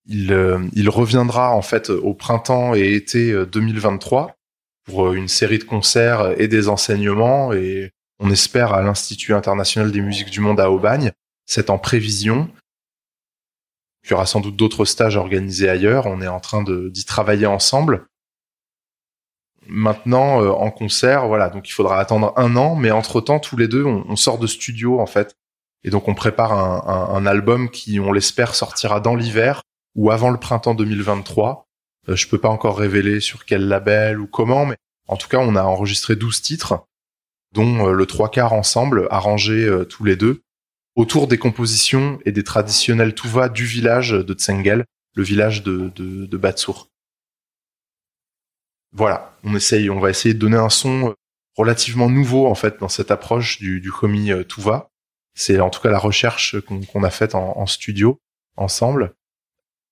[0.06, 4.32] il, euh, il reviendra en fait au printemps et été 2023 euh,
[4.84, 10.00] pour une série de concerts et des enseignements et on espère à l'Institut international des
[10.00, 11.12] musiques du monde à Aubagne.
[11.46, 12.50] C'est en prévision.
[14.04, 16.06] Il y aura sans doute d'autres stages organisés ailleurs.
[16.06, 18.06] On est en train d'y travailler ensemble.
[19.68, 23.68] Maintenant, euh, en concert, voilà, donc il faudra attendre un an, mais entre-temps, tous les
[23.68, 25.34] deux, on, on sort de studio, en fait.
[25.84, 29.62] Et donc, on prépare un, un- un album qui, on l'espère, sortira dans l'hiver
[29.94, 31.66] ou avant le printemps 2023.
[32.08, 34.76] Euh, je peux pas encore révéler sur quel label ou comment, mais
[35.08, 36.86] en tout cas, on a enregistré 12 titres,
[37.52, 40.40] dont euh, le trois quarts ensemble, arrangés euh, tous les deux,
[40.96, 44.84] autour des compositions et des traditionnels tuva du village de Tsengel,
[45.14, 46.88] le village de, de, de Batsour.
[48.94, 51.12] Voilà, on essaye, on va essayer de donner un son euh,
[51.56, 54.88] relativement nouveau en fait dans cette approche du, du Homi euh, Tuva.
[55.34, 58.20] C'est en tout cas la recherche qu'on a faite en, en studio
[58.56, 59.14] ensemble.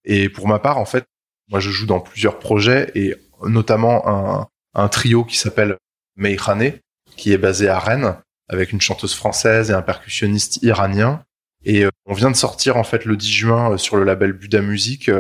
[0.05, 1.05] Et pour ma part, en fait,
[1.49, 5.79] moi je joue dans plusieurs projets et notamment un, un trio qui s'appelle
[6.17, 6.75] Meihane,
[7.17, 8.17] qui est basé à Rennes,
[8.49, 11.25] avec une chanteuse française et un percussionniste iranien.
[11.65, 14.63] Et euh, on vient de sortir en fait le 10 juin sur le label Buda
[14.63, 15.11] Music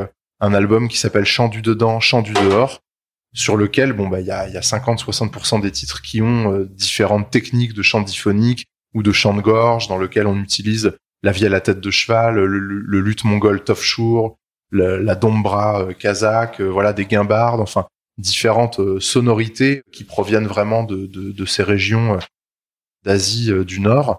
[0.42, 2.80] un album qui s'appelle Chant du dedans, Chant du dehors,
[3.34, 6.64] sur lequel bon bah il y a, y a 50-60% des titres qui ont euh,
[6.66, 11.32] différentes techniques de chant diphonique ou de chant de gorge, dans lequel on utilise la
[11.32, 14.34] vie à la tête de cheval, le, le, le luth mongol Tofshur,
[14.70, 17.86] le- la dombra euh, kazakh, euh, voilà des guimbardes, enfin
[18.18, 22.18] différentes euh, sonorités qui proviennent vraiment de, ces régions
[23.04, 24.18] d'Asie du Nord,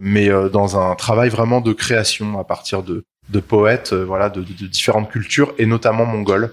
[0.00, 5.10] mais dans un travail vraiment de création à partir de, de poètes, voilà, de différentes
[5.10, 6.52] cultures et notamment mongoles.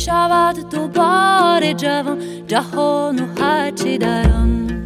[0.00, 2.18] شود دوباره جوان.
[2.46, 4.79] جهان و هرچه در آن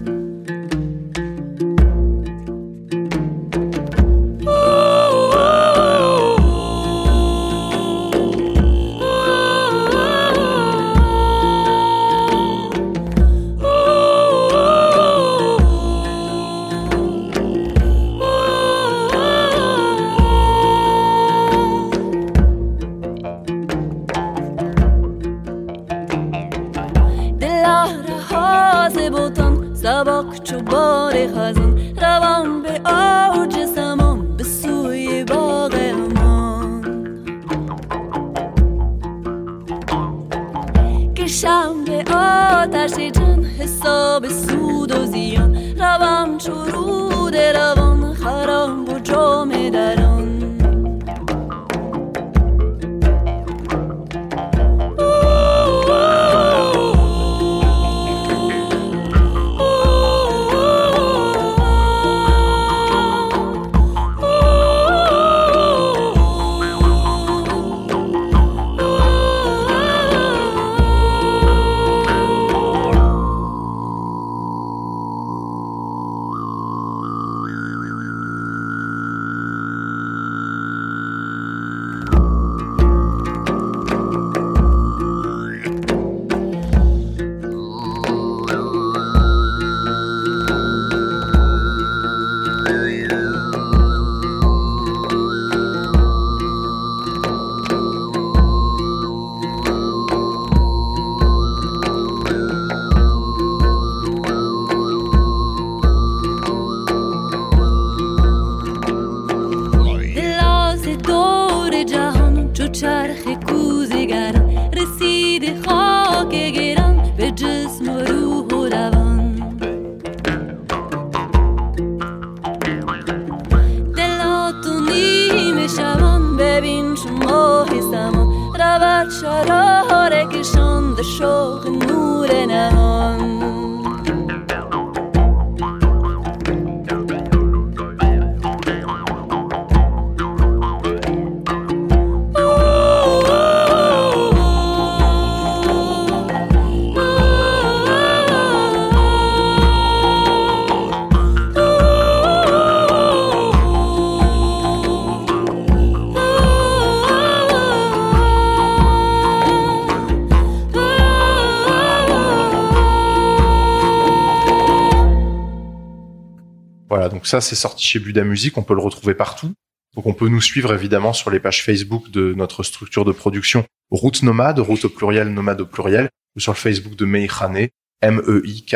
[167.35, 169.53] ça c'est sorti chez Buda Music, on peut le retrouver partout.
[169.97, 173.64] Donc on peut nous suivre évidemment sur les pages Facebook de notre structure de production
[173.91, 177.66] Route Nomade, route au pluriel, nomade au pluriel, ou sur le Facebook de Meihane,
[178.03, 178.74] M-E-I-K-H-A-N-E-H,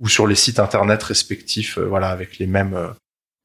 [0.00, 2.90] ou sur les sites internet respectifs, euh, voilà, avec les mêmes euh,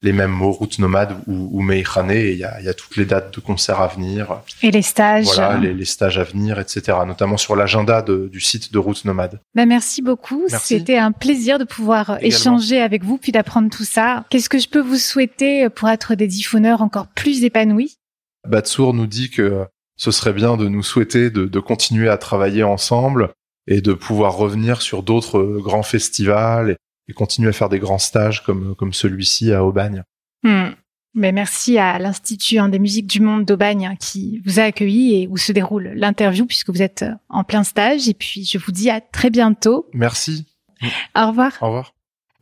[0.02, 1.84] les mêmes mots, route nomade ou, ou et
[2.32, 4.82] il y a, il y a toutes les dates de concerts à venir, Et les
[4.82, 5.26] stages.
[5.26, 6.98] voilà, les, les stages à venir, etc.
[7.08, 9.40] Notamment sur l'agenda du site de route nomade.
[9.56, 10.44] Bah, merci beaucoup.
[10.48, 12.28] C'était un plaisir de pouvoir Également.
[12.28, 14.26] échanger avec vous puis d'apprendre tout ça.
[14.30, 17.96] Qu'est-ce que je peux vous souhaiter pour être des diffoneurs encore plus épanouis?
[18.48, 19.66] Batsour nous dit que
[19.98, 23.30] ce serait bien de nous souhaiter de, de continuer à travailler ensemble
[23.68, 26.76] et de pouvoir revenir sur d'autres grands festivals
[27.08, 30.04] et, continuer à faire des grands stages comme, comme celui-ci à Aubagne.
[30.44, 30.70] Hmm.
[31.18, 35.28] Mais merci à l'Institut des musiques du monde d'Aubagne hein, qui vous a accueilli et
[35.30, 38.10] où se déroule l'interview puisque vous êtes euh, en plein stage.
[38.10, 39.88] Et puis je vous dis à très bientôt.
[39.94, 40.46] Merci.
[41.16, 41.54] Au revoir.
[41.62, 41.94] Au revoir.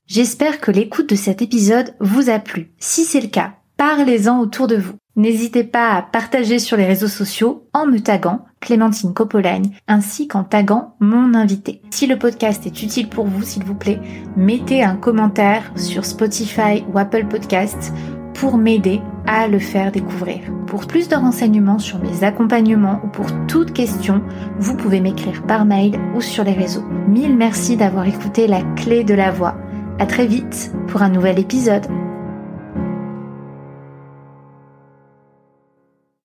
[0.07, 2.73] J'espère que l'écoute de cet épisode vous a plu.
[2.79, 4.95] Si c'est le cas, parlez-en autour de vous.
[5.15, 10.43] N'hésitez pas à partager sur les réseaux sociaux en me taguant Clémentine Copolagne ainsi qu'en
[10.43, 11.81] taguant mon invité.
[11.91, 13.99] Si le podcast est utile pour vous, s'il vous plaît,
[14.37, 17.93] mettez un commentaire sur Spotify ou Apple Podcasts
[18.33, 20.39] pour m'aider à le faire découvrir.
[20.65, 24.23] Pour plus de renseignements sur mes accompagnements ou pour toute question,
[24.57, 26.83] vous pouvez m'écrire par mail ou sur les réseaux.
[27.07, 29.55] Mille merci d'avoir écouté la clé de la voix.
[29.99, 31.85] À très vite pour un nouvel épisode.